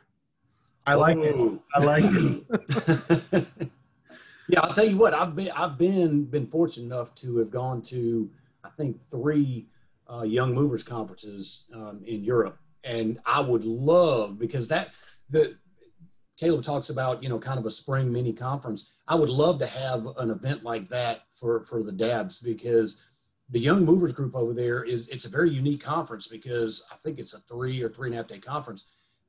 I 0.85 0.95
like 0.95 1.17
it. 1.17 1.59
I 1.75 1.83
like 1.83 2.03
it. 2.05 3.47
yeah, 4.49 4.61
I'll 4.61 4.73
tell 4.73 4.87
you 4.87 4.97
what. 4.97 5.13
I've 5.13 5.35
been 5.35 5.51
I've 5.51 5.77
been 5.77 6.25
been 6.25 6.47
fortunate 6.47 6.85
enough 6.85 7.13
to 7.15 7.37
have 7.37 7.51
gone 7.51 7.81
to 7.83 8.29
I 8.63 8.69
think 8.69 8.97
three 9.11 9.67
uh, 10.11 10.23
young 10.23 10.53
movers 10.55 10.83
conferences 10.83 11.65
um, 11.73 12.01
in 12.05 12.23
Europe, 12.23 12.57
and 12.83 13.19
I 13.25 13.41
would 13.41 13.63
love 13.63 14.39
because 14.39 14.67
that 14.69 14.89
the 15.29 15.57
Caleb 16.39 16.63
talks 16.63 16.89
about, 16.89 17.21
you 17.21 17.27
know, 17.27 17.37
kind 17.37 17.59
of 17.59 17.65
a 17.65 17.71
spring 17.71 18.11
mini 18.11 18.33
conference. 18.33 18.93
I 19.07 19.15
would 19.15 19.29
love 19.29 19.59
to 19.59 19.67
have 19.67 20.07
an 20.17 20.31
event 20.31 20.63
like 20.63 20.89
that 20.89 21.23
for 21.35 21.65
for 21.65 21.83
the 21.83 21.91
DABs 21.91 22.43
because 22.43 23.01
the 23.49 23.59
Young 23.59 23.85
Movers 23.85 24.13
Group 24.13 24.35
over 24.35 24.53
there 24.53 24.83
is 24.83 25.09
it's 25.09 25.25
a 25.25 25.29
very 25.29 25.51
unique 25.51 25.83
conference 25.83 26.27
because 26.27 26.83
I 26.91 26.95
think 27.03 27.19
it's 27.19 27.33
a 27.33 27.39
three 27.41 27.83
or 27.83 27.89
three 27.89 28.07
and 28.07 28.15
a 28.15 28.17
half 28.17 28.27
day 28.27 28.39
conference, 28.39 28.85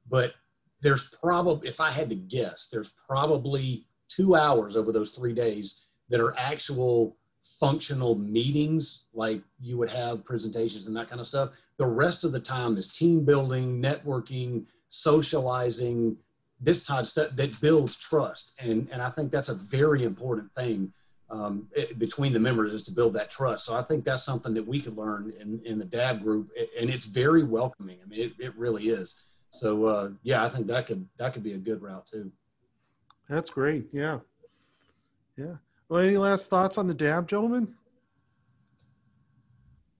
but 0.08 0.34
there's 0.80 1.08
probably 1.08 1.68
if 1.68 1.78
I 1.78 1.90
had 1.90 2.08
to 2.08 2.16
guess, 2.16 2.68
there's 2.72 2.94
probably 3.06 3.86
two 4.14 4.34
hours 4.34 4.76
over 4.76 4.92
those 4.92 5.12
three 5.12 5.32
days 5.32 5.86
that 6.08 6.20
are 6.20 6.36
actual 6.36 7.16
functional 7.42 8.16
meetings 8.16 9.06
like 9.14 9.40
you 9.58 9.78
would 9.78 9.88
have 9.88 10.24
presentations 10.24 10.86
and 10.86 10.96
that 10.96 11.08
kind 11.08 11.20
of 11.20 11.26
stuff 11.26 11.50
the 11.78 11.86
rest 11.86 12.24
of 12.24 12.32
the 12.32 12.40
time 12.40 12.76
is 12.76 12.92
team 12.92 13.24
building 13.24 13.80
networking 13.82 14.66
socializing 14.90 16.16
this 16.60 16.84
type 16.84 17.00
of 17.00 17.08
stuff 17.08 17.30
that 17.36 17.60
builds 17.60 17.96
trust. 17.96 18.52
And, 18.58 18.88
and 18.92 19.00
I 19.00 19.10
think 19.10 19.32
that's 19.32 19.48
a 19.48 19.54
very 19.54 20.04
important 20.04 20.52
thing 20.54 20.92
um, 21.30 21.68
it, 21.72 21.98
between 21.98 22.32
the 22.32 22.40
members 22.40 22.72
is 22.72 22.82
to 22.84 22.92
build 22.92 23.14
that 23.14 23.30
trust. 23.30 23.64
So 23.64 23.74
I 23.74 23.82
think 23.82 24.04
that's 24.04 24.24
something 24.24 24.52
that 24.54 24.66
we 24.66 24.80
could 24.80 24.96
learn 24.96 25.32
in, 25.40 25.60
in 25.64 25.78
the 25.78 25.84
DAB 25.84 26.22
group. 26.22 26.50
And 26.78 26.90
it's 26.90 27.04
very 27.04 27.44
welcoming. 27.44 27.98
I 28.04 28.08
mean, 28.08 28.20
it, 28.20 28.32
it 28.38 28.56
really 28.56 28.88
is. 28.88 29.22
So 29.48 29.86
uh, 29.86 30.10
yeah, 30.22 30.44
I 30.44 30.48
think 30.48 30.66
that 30.66 30.86
could, 30.86 31.08
that 31.16 31.32
could 31.32 31.42
be 31.42 31.54
a 31.54 31.58
good 31.58 31.80
route 31.80 32.06
too. 32.06 32.30
That's 33.30 33.48
great. 33.48 33.86
Yeah. 33.92 34.18
Yeah. 35.36 35.54
Well, 35.88 36.02
any 36.02 36.16
last 36.16 36.50
thoughts 36.50 36.76
on 36.78 36.88
the 36.88 36.94
DAB, 36.94 37.28
gentlemen? 37.28 37.74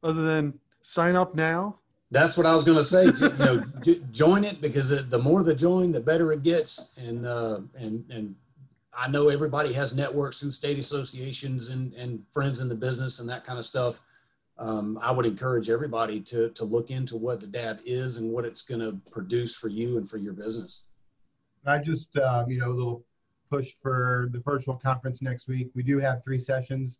Other 0.03 0.23
than 0.23 0.59
sign 0.83 1.15
up 1.15 1.37
now? 1.37 1.79
That's 2.11 2.37
what 2.37 2.45
I 2.45 2.57
was 2.57 2.65
going 2.65 2.79
to 2.79 2.85
say. 2.85 3.05
you 3.05 3.29
know, 3.39 3.65
join 4.11 4.43
it 4.45 4.61
because 4.61 4.89
the 5.09 5.19
more 5.19 5.45
the 5.45 5.55
join, 5.55 5.93
the 5.93 6.01
better 6.01 6.33
it 6.33 6.43
gets. 6.43 6.91
And 6.97 7.25
uh, 7.25 7.61
and 7.77 8.05
and 8.11 8.35
I 8.93 9.09
know 9.09 9.29
everybody 9.29 9.73
has 9.75 9.95
networks 9.95 10.41
through 10.41 10.51
state 10.51 10.81
associations 10.81 11.69
and 11.69 11.95
and 11.95 12.25
friends 12.33 12.59
in 12.59 12.69
the 12.69 12.75
business 12.75 13.21
and 13.21 13.29
that 13.31 13.47
kind 13.47 13.61
of 13.61 13.65
stuff. 13.65 14.01
Um, 14.59 14.99
I 15.01 15.13
would 15.13 15.25
encourage 15.25 15.71
everybody 15.71 16.21
to 16.23 16.51
to 16.51 16.65
look 16.65 16.91
into 16.91 17.17
what 17.17 17.41
the 17.41 17.47
DAB 17.47 17.79
is 17.85 18.17
and 18.17 18.33
what 18.33 18.45
it's 18.45 18.63
going 18.63 18.81
to 18.81 18.99
produce 19.13 19.55
for 19.55 19.69
you 19.69 19.99
and 19.99 20.11
for 20.11 20.19
your 20.19 20.33
business. 20.33 20.83
I 21.65 21.79
just 21.79 22.17
uh, 22.17 22.45
you 22.49 22.59
know 22.59 22.71
a 22.71 22.75
little 22.75 23.05
push 23.51 23.73
for 23.83 24.29
the 24.33 24.39
virtual 24.39 24.77
conference 24.77 25.21
next 25.21 25.49
week. 25.49 25.71
We 25.75 25.83
do 25.83 25.99
have 25.99 26.23
three 26.23 26.39
sessions 26.39 26.99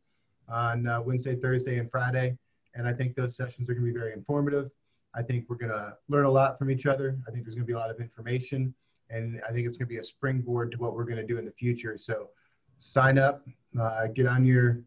on 0.49 0.87
uh, 0.87 1.01
Wednesday, 1.01 1.37
Thursday, 1.37 1.79
and 1.79 1.91
Friday, 1.91 2.37
and 2.75 2.87
I 2.89 2.93
think 2.93 3.15
those 3.15 3.37
sessions 3.37 3.71
are 3.71 3.75
going 3.75 3.87
to 3.87 3.93
be 3.93 3.99
very 3.99 4.13
informative. 4.13 4.71
I 5.15 5.23
think 5.23 5.47
we're 5.49 5.57
going 5.57 5.73
to 5.73 5.95
learn 6.09 6.25
a 6.25 6.31
lot 6.31 6.59
from 6.59 6.71
each 6.71 6.87
other. 6.87 7.19
I 7.27 7.31
think 7.31 7.45
there's 7.45 7.55
going 7.55 7.67
to 7.67 7.67
be 7.67 7.73
a 7.73 7.79
lot 7.79 7.91
of 7.91 8.01
information, 8.01 8.75
and 9.11 9.41
I 9.49 9.53
think 9.53 9.67
it's 9.67 9.77
going 9.77 9.87
to 9.87 9.91
be 9.91 9.99
a 9.99 10.03
springboard 10.05 10.73
to 10.73 10.79
what 10.79 10.95
we're 10.95 11.05
going 11.05 11.17
to 11.17 11.27
do 11.27 11.39
in 11.39 11.45
the 11.45 11.53
future. 11.53 11.97
So, 11.97 12.31
sign 12.79 13.19
up, 13.19 13.47
uh, 13.81 14.09
get 14.09 14.27
on 14.27 14.45
your 14.45 14.81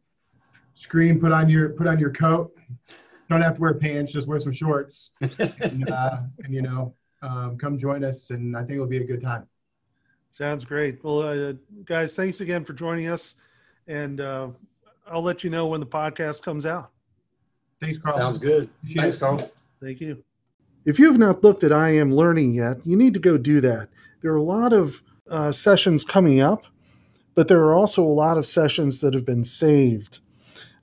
screen, 0.75 1.19
put 1.19 1.31
on 1.31 1.49
your 1.49 1.69
put 1.69 1.87
on 1.87 1.99
your 1.99 2.11
coat. 2.11 2.53
Don't 3.29 3.41
have 3.41 3.55
to 3.55 3.61
wear 3.61 3.73
pants, 3.73 4.11
just 4.11 4.27
wear 4.27 4.39
some 4.39 4.51
shorts, 4.51 5.11
and, 5.21 5.89
uh, 5.89 6.17
and 6.43 6.53
you 6.53 6.61
know, 6.61 6.93
um, 7.21 7.57
come 7.57 7.77
join 7.77 8.03
us, 8.03 8.31
and 8.31 8.55
I 8.55 8.59
think 8.61 8.73
it'll 8.73 8.85
be 8.85 8.97
a 8.97 9.05
good 9.05 9.21
time. 9.21 9.47
Sounds 10.33 10.65
great. 10.65 11.03
Well, 11.03 11.21
uh, 11.21 11.53
guys, 11.85 12.15
thanks 12.15 12.41
again 12.41 12.65
for 12.65 12.73
joining 12.73 13.07
us, 13.07 13.35
and 13.85 14.19
uh, 14.19 14.47
I'll 15.07 15.21
let 15.21 15.43
you 15.43 15.51
know 15.51 15.67
when 15.67 15.79
the 15.79 15.85
podcast 15.85 16.41
comes 16.41 16.65
out. 16.65 16.89
Thanks, 17.79 17.99
Carl. 17.99 18.17
Sounds 18.17 18.39
good. 18.39 18.67
Thanks, 18.95 19.17
Carl. 19.17 19.51
Thank 19.79 20.01
you. 20.01 20.23
If 20.85 20.97
you 20.97 21.05
have 21.05 21.19
not 21.19 21.43
looked 21.43 21.63
at 21.63 21.71
I 21.71 21.89
Am 21.89 22.11
Learning 22.11 22.55
yet, 22.55 22.77
you 22.83 22.97
need 22.97 23.13
to 23.13 23.19
go 23.19 23.37
do 23.37 23.61
that. 23.61 23.89
There 24.23 24.31
are 24.31 24.37
a 24.37 24.41
lot 24.41 24.73
of 24.73 25.03
uh, 25.29 25.51
sessions 25.51 26.03
coming 26.03 26.41
up, 26.41 26.63
but 27.35 27.47
there 27.47 27.59
are 27.59 27.75
also 27.75 28.03
a 28.03 28.07
lot 28.07 28.39
of 28.39 28.47
sessions 28.47 29.01
that 29.01 29.13
have 29.13 29.27
been 29.27 29.45
saved 29.45 30.17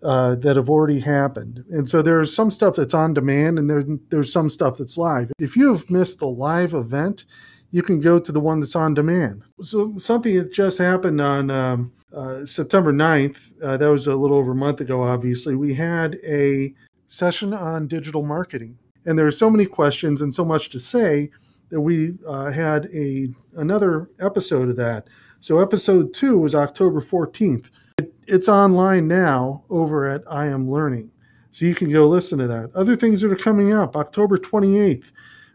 uh, 0.01 0.37
that 0.37 0.55
have 0.55 0.71
already 0.71 1.01
happened. 1.01 1.65
And 1.73 1.91
so 1.91 2.03
there's 2.03 2.33
some 2.33 2.53
stuff 2.53 2.77
that's 2.77 2.95
on 2.95 3.15
demand 3.15 3.59
and 3.59 3.69
there, 3.69 3.83
there's 4.11 4.33
some 4.33 4.49
stuff 4.49 4.79
that's 4.79 4.97
live. 4.97 5.33
If 5.41 5.57
you 5.57 5.73
have 5.73 5.91
missed 5.91 6.21
the 6.21 6.29
live 6.29 6.73
event, 6.73 7.25
you 7.71 7.83
can 7.83 8.01
go 8.01 8.19
to 8.19 8.33
the 8.33 8.41
one 8.41 8.61
that's 8.61 8.77
on 8.77 8.95
demand. 8.95 9.43
So, 9.63 9.97
something 9.97 10.35
that 10.37 10.53
just 10.53 10.79
happened 10.79 11.21
on 11.21 11.51
um, 11.51 11.93
uh, 12.13 12.45
September 12.45 12.93
9th, 12.93 13.53
uh, 13.63 13.77
that 13.77 13.87
was 13.87 14.07
a 14.07 14.15
little 14.15 14.37
over 14.37 14.53
a 14.53 14.57
month 14.57 14.81
ago, 14.81 15.03
obviously, 15.03 15.55
we 15.55 15.75
had 15.75 16.19
a 16.27 16.75
session 17.07 17.53
on 17.53 17.87
digital 17.87 18.23
marketing. 18.23 18.79
And 19.07 19.19
there 19.19 19.27
are 19.27 19.33
so 19.33 19.51
many 19.51 19.67
questions 19.67 20.21
and 20.21 20.35
so 20.35 20.45
much 20.45 20.71
to 20.71 20.81
say 20.81 21.31
that 21.71 21.81
we 21.81 22.15
uh, 22.27 22.51
had 22.51 22.89
a 22.93 23.29
another 23.57 24.11
episode 24.21 24.69
of 24.69 24.77
that. 24.77 25.09
So 25.41 25.59
episode 25.59 26.13
two 26.13 26.39
was 26.39 26.55
October 26.55 27.01
14th. 27.01 27.71
It, 27.99 28.13
it's 28.27 28.49
online 28.49 29.09
now 29.09 29.65
over 29.71 30.07
at 30.07 30.23
I 30.31 30.47
Am 30.47 30.71
Learning. 30.71 31.11
So 31.51 31.65
you 31.65 31.75
can 31.75 31.91
go 31.91 32.07
listen 32.07 32.39
to 32.39 32.47
that. 32.47 32.71
Other 32.75 32.97
things 32.97 33.21
that 33.21 33.33
are 33.33 33.37
coming 33.37 33.73
up, 33.73 33.97
October 33.97 34.39
28th, 34.39 35.11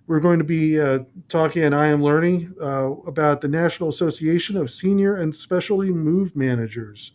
we're 0.08 0.20
going 0.20 0.39
to 0.39 0.46
be 0.46 0.80
uh, 0.80 1.00
talking 1.30 1.63
and 1.63 1.76
I 1.76 1.88
Am 1.88 2.02
Learning 2.02 2.54
uh, 2.62 2.91
about 3.08 3.41
the 3.41 3.48
National 3.48 3.89
Association 3.89 4.58
of 4.58 4.70
Senior 4.70 5.15
and 5.15 5.36
Specialty 5.36 5.91
Move 5.91 6.36
Managers. 6.36 7.12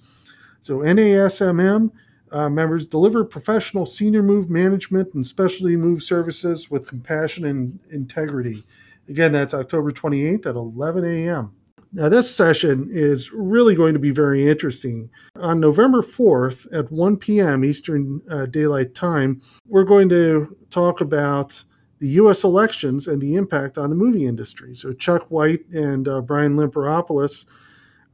So 0.61 0.79
NASMM 0.79 1.90
uh, 2.33 2.48
members 2.48 2.87
deliver 2.87 3.24
professional 3.24 3.87
senior 3.87 4.22
move 4.22 4.50
management 4.50 5.14
and 5.14 5.26
specialty 5.26 5.76
move 5.76 6.03
services 6.03 6.70
with 6.70 6.87
compassion 6.87 7.44
and 7.44 7.79
integrity. 7.90 8.64
Again, 9.09 9.33
that's 9.33 9.55
October 9.55 9.90
28th 9.90 10.46
at 10.46 10.55
11 10.55 11.05
a.m. 11.05 11.53
Now, 11.92 12.09
this 12.09 12.33
session 12.33 12.88
is 12.92 13.33
really 13.33 13.74
going 13.74 13.94
to 13.94 14.00
be 14.00 14.12
very 14.12 14.48
interesting. 14.48 15.11
On 15.35 15.59
November 15.59 16.03
4th 16.03 16.72
at 16.72 16.92
1 16.92 17.16
p.m. 17.16 17.64
Eastern 17.64 18.22
uh, 18.31 18.46
Daylight 18.46 18.94
Time, 18.94 19.42
we're 19.66 19.83
going 19.83 20.09
to 20.11 20.57
talk 20.70 21.00
about 21.00 21.64
the 22.00 22.08
U.S. 22.08 22.42
elections 22.42 23.06
and 23.06 23.20
the 23.20 23.36
impact 23.36 23.78
on 23.78 23.90
the 23.90 23.96
movie 23.96 24.26
industry. 24.26 24.74
So, 24.74 24.92
Chuck 24.92 25.26
White 25.30 25.68
and 25.68 26.08
uh, 26.08 26.22
Brian 26.22 26.56
Limperopoulos 26.56 27.44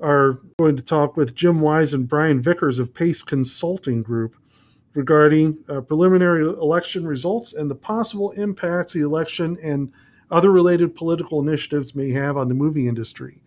are 0.01 0.41
going 0.59 0.77
to 0.77 0.83
talk 0.83 1.17
with 1.17 1.35
Jim 1.35 1.61
Wise 1.61 1.95
and 1.95 2.09
Brian 2.09 2.43
Vickers 2.43 2.79
of 2.79 2.93
Pace 2.93 3.23
Consulting 3.23 4.03
Group 4.03 4.37
regarding 4.95 5.59
uh, 5.69 5.81
preliminary 5.81 6.45
election 6.47 7.07
results 7.07 7.53
and 7.53 7.71
the 7.71 7.75
possible 7.75 8.33
impacts 8.33 8.93
the 8.93 9.03
election 9.03 9.57
and 9.63 9.93
other 10.31 10.51
related 10.51 10.95
political 10.97 11.41
initiatives 11.41 11.95
may 11.95 12.11
have 12.11 12.37
on 12.37 12.49
the 12.49 12.55
movie 12.55 12.89
industry. 12.89 13.41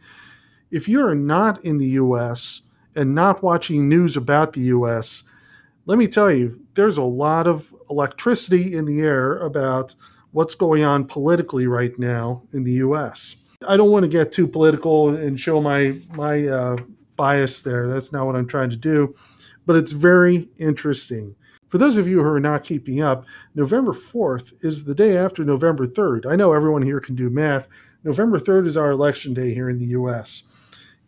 If 0.71 0.87
you 0.87 1.05
are 1.05 1.15
not 1.15 1.63
in 1.65 1.77
the 1.77 1.87
US 1.87 2.61
and 2.95 3.13
not 3.13 3.43
watching 3.43 3.89
news 3.89 4.15
about 4.15 4.53
the 4.53 4.61
US, 4.61 5.23
let 5.85 5.97
me 5.97 6.07
tell 6.07 6.31
you, 6.31 6.61
there's 6.75 6.97
a 6.97 7.03
lot 7.03 7.47
of 7.47 7.73
electricity 7.89 8.75
in 8.75 8.85
the 8.85 9.01
air 9.01 9.37
about 9.39 9.95
what's 10.31 10.55
going 10.55 10.83
on 10.83 11.05
politically 11.05 11.67
right 11.67 11.97
now 11.97 12.43
in 12.53 12.63
the 12.63 12.73
US. 12.73 13.35
I 13.67 13.75
don't 13.77 13.91
want 13.91 14.03
to 14.03 14.09
get 14.09 14.31
too 14.31 14.47
political 14.47 15.15
and 15.15 15.39
show 15.39 15.61
my 15.61 15.95
my 16.11 16.47
uh, 16.47 16.77
bias 17.15 17.63
there. 17.63 17.87
That's 17.87 18.13
not 18.13 18.25
what 18.25 18.35
I'm 18.35 18.47
trying 18.47 18.69
to 18.69 18.77
do, 18.77 19.15
but 19.65 19.75
it's 19.75 19.91
very 19.91 20.49
interesting. 20.57 21.35
For 21.67 21.77
those 21.77 21.97
of 21.97 22.07
you 22.07 22.21
who 22.23 22.29
are 22.29 22.39
not 22.39 22.63
keeping 22.63 23.01
up, 23.01 23.25
November 23.53 23.93
4th 23.93 24.53
is 24.61 24.85
the 24.85 24.95
day 24.95 25.15
after 25.17 25.43
November 25.43 25.85
3rd. 25.85 26.25
I 26.25 26.35
know 26.35 26.51
everyone 26.51 26.81
here 26.81 26.99
can 26.99 27.15
do 27.15 27.29
math. 27.29 27.67
November 28.03 28.39
3rd 28.39 28.65
is 28.65 28.77
our 28.77 28.89
election 28.89 29.35
day 29.35 29.53
here 29.53 29.69
in 29.69 29.77
the 29.77 29.87
US. 29.87 30.43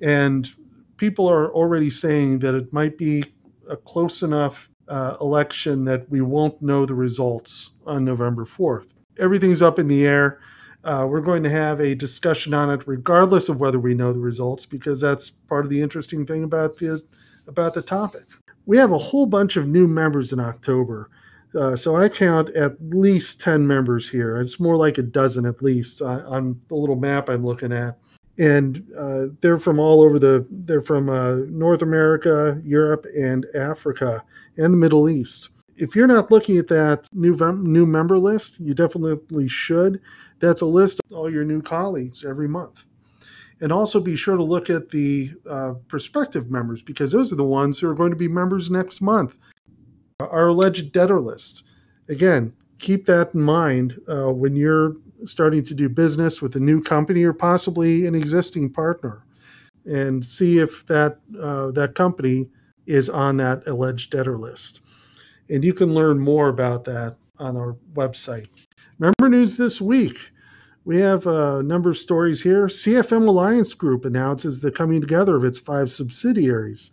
And 0.01 0.51
people 0.97 1.27
are 1.27 1.51
already 1.51 1.89
saying 1.89 2.39
that 2.39 2.53
it 2.53 2.71
might 2.71 2.95
be 2.95 3.23
a 3.69 3.75
close 3.75 4.21
enough 4.21 4.69
uh, 4.87 5.15
election 5.19 5.83
that 5.85 6.07
we 6.11 6.21
won't 6.21 6.61
know 6.61 6.85
the 6.85 6.93
results 6.93 7.71
on 7.87 8.05
November 8.05 8.45
4th. 8.45 8.89
Everything's 9.19 9.61
up 9.61 9.79
in 9.79 9.87
the 9.87 10.05
air. 10.05 10.39
Uh, 10.83 11.05
we're 11.07 11.21
going 11.21 11.43
to 11.43 11.49
have 11.49 11.79
a 11.79 11.93
discussion 11.93 12.53
on 12.53 12.71
it, 12.71 12.87
regardless 12.87 13.49
of 13.49 13.59
whether 13.59 13.79
we 13.79 13.93
know 13.93 14.11
the 14.11 14.19
results, 14.19 14.65
because 14.65 14.99
that's 14.99 15.29
part 15.29 15.63
of 15.63 15.69
the 15.69 15.81
interesting 15.81 16.25
thing 16.25 16.43
about 16.43 16.77
the 16.77 17.03
about 17.47 17.73
the 17.73 17.81
topic. 17.81 18.23
We 18.65 18.77
have 18.77 18.91
a 18.91 18.97
whole 18.97 19.25
bunch 19.25 19.57
of 19.57 19.67
new 19.67 19.87
members 19.87 20.33
in 20.33 20.39
October, 20.39 21.09
uh, 21.53 21.75
so 21.75 21.95
I 21.95 22.09
count 22.09 22.49
at 22.55 22.77
least 22.81 23.41
ten 23.41 23.65
members 23.65 24.09
here. 24.09 24.41
It's 24.41 24.59
more 24.59 24.75
like 24.75 24.97
a 24.97 25.03
dozen 25.03 25.45
at 25.45 25.61
least 25.61 26.01
uh, 26.01 26.23
on 26.25 26.59
the 26.67 26.75
little 26.75 26.95
map 26.95 27.29
I'm 27.29 27.45
looking 27.45 27.71
at, 27.71 27.99
and 28.39 28.83
uh, 28.97 29.27
they're 29.41 29.59
from 29.59 29.77
all 29.77 30.01
over 30.01 30.17
the. 30.17 30.47
They're 30.49 30.81
from 30.81 31.09
uh, 31.09 31.41
North 31.47 31.83
America, 31.83 32.59
Europe, 32.63 33.05
and 33.15 33.45
Africa, 33.53 34.23
and 34.57 34.73
the 34.73 34.77
Middle 34.77 35.09
East 35.09 35.49
if 35.81 35.95
you're 35.95 36.05
not 36.05 36.29
looking 36.29 36.57
at 36.57 36.67
that 36.67 37.09
new 37.11 37.35
new 37.57 37.87
member 37.87 38.19
list, 38.19 38.59
you 38.59 38.75
definitely 38.75 39.47
should. 39.47 39.99
That's 40.39 40.61
a 40.61 40.65
list 40.67 41.01
of 41.03 41.17
all 41.17 41.31
your 41.31 41.43
new 41.43 41.61
colleagues 41.61 42.23
every 42.23 42.47
month. 42.47 42.85
And 43.61 43.71
also 43.71 43.99
be 43.99 44.15
sure 44.15 44.37
to 44.37 44.43
look 44.43 44.69
at 44.69 44.89
the 44.89 45.31
uh, 45.49 45.73
prospective 45.87 46.51
members 46.51 46.83
because 46.83 47.11
those 47.11 47.33
are 47.33 47.35
the 47.35 47.43
ones 47.43 47.79
who 47.79 47.89
are 47.89 47.95
going 47.95 48.11
to 48.11 48.15
be 48.15 48.27
members 48.27 48.69
next 48.69 49.01
month. 49.01 49.37
Our 50.19 50.49
alleged 50.49 50.91
debtor 50.91 51.19
list. 51.19 51.63
Again, 52.09 52.53
keep 52.77 53.05
that 53.07 53.33
in 53.33 53.41
mind 53.41 53.99
uh, 54.07 54.31
when 54.31 54.55
you're 54.55 54.97
starting 55.25 55.63
to 55.63 55.73
do 55.73 55.89
business 55.89 56.43
with 56.43 56.55
a 56.55 56.59
new 56.59 56.81
company 56.81 57.23
or 57.23 57.33
possibly 57.33 58.05
an 58.05 58.13
existing 58.13 58.71
partner, 58.71 59.23
and 59.85 60.23
see 60.23 60.59
if 60.59 60.85
that 60.85 61.19
uh, 61.41 61.71
that 61.71 61.95
company 61.95 62.49
is 62.85 63.09
on 63.09 63.37
that 63.37 63.65
alleged 63.67 64.11
debtor 64.11 64.37
list. 64.37 64.80
And 65.51 65.63
you 65.63 65.73
can 65.73 65.93
learn 65.93 66.17
more 66.17 66.47
about 66.47 66.85
that 66.85 67.17
on 67.37 67.57
our 67.57 67.75
website. 67.93 68.47
Member 68.97 69.29
news 69.29 69.57
this 69.57 69.81
week. 69.81 70.17
We 70.85 70.99
have 70.99 71.27
a 71.27 71.61
number 71.61 71.91
of 71.91 71.97
stories 71.97 72.41
here. 72.41 72.65
CFM 72.65 73.27
Alliance 73.27 73.73
Group 73.75 74.05
announces 74.05 74.61
the 74.61 74.71
coming 74.71 75.01
together 75.01 75.35
of 75.35 75.43
its 75.43 75.59
five 75.59 75.91
subsidiaries. 75.91 76.89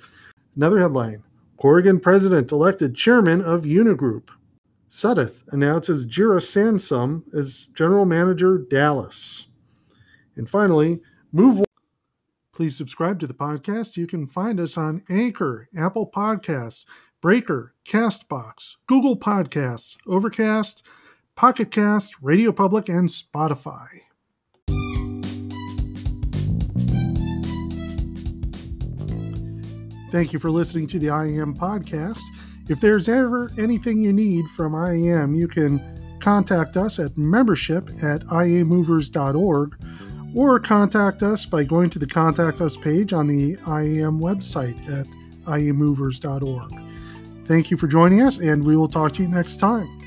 Another 0.57 0.79
headline 0.79 1.23
Corrigan 1.57 2.01
president 2.01 2.53
elected 2.53 2.94
chairman 2.94 3.40
of 3.40 3.62
Unigroup. 3.62 4.29
Suddath 4.90 5.42
announces 5.53 6.05
Jira 6.05 6.40
Sansum 6.40 7.23
as 7.35 7.66
general 7.75 8.05
manager 8.05 8.59
Dallas. 8.59 9.47
And 10.37 10.49
finally, 10.49 11.01
Move. 11.33 11.64
Please 12.55 12.77
subscribe 12.77 13.21
to 13.21 13.27
the 13.27 13.35
podcast. 13.35 13.97
You 13.97 14.07
can 14.07 14.27
find 14.27 14.59
us 14.59 14.77
on 14.79 15.05
Anchor, 15.11 15.68
Apple 15.77 16.11
Podcasts, 16.11 16.87
Breaker, 17.21 17.75
Castbox, 17.85 18.77
Google 18.87 19.17
Podcasts, 19.17 19.97
Overcast, 20.07 20.83
Pocket 21.35 21.71
Cast, 21.71 22.15
Radio 22.23 22.53
Public, 22.53 22.89
and 22.89 23.09
Spotify. 23.09 23.89
Thank 30.11 30.33
you 30.33 30.39
for 30.39 30.51
listening 30.51 30.87
to 30.89 30.99
the 30.99 31.09
IAM 31.09 31.57
podcast. 31.57 32.23
If 32.69 32.81
there's 32.81 33.09
ever 33.09 33.51
anything 33.59 34.03
you 34.03 34.13
need 34.13 34.47
from 34.57 34.75
IAM, 34.75 35.35
you 35.35 35.49
can 35.49 35.81
contact 36.21 36.77
us 36.77 36.99
at 36.99 37.17
membership 37.19 37.89
at 38.03 38.23
iamovers.org 38.27 39.77
or 40.35 40.61
contact 40.61 41.23
us 41.23 41.47
by 41.47 41.65
going 41.65 41.91
to 41.91 41.99
the 41.99 42.07
Contact 42.07 42.61
Us 42.61 42.77
page 42.77 43.13
on 43.13 43.27
the 43.27 43.57
IAM 43.67 44.21
website 44.21 44.79
at 44.89 45.07
iamovers.org. 45.47 46.88
Thank 47.49 47.71
you 47.71 47.79
for 47.79 47.87
joining 47.87 48.21
us, 48.21 48.37
and 48.37 48.63
we 48.63 48.77
will 48.77 48.89
talk 48.89 49.15
to 49.15 49.23
you 49.23 49.29
next 49.29 49.57
time. 49.57 49.98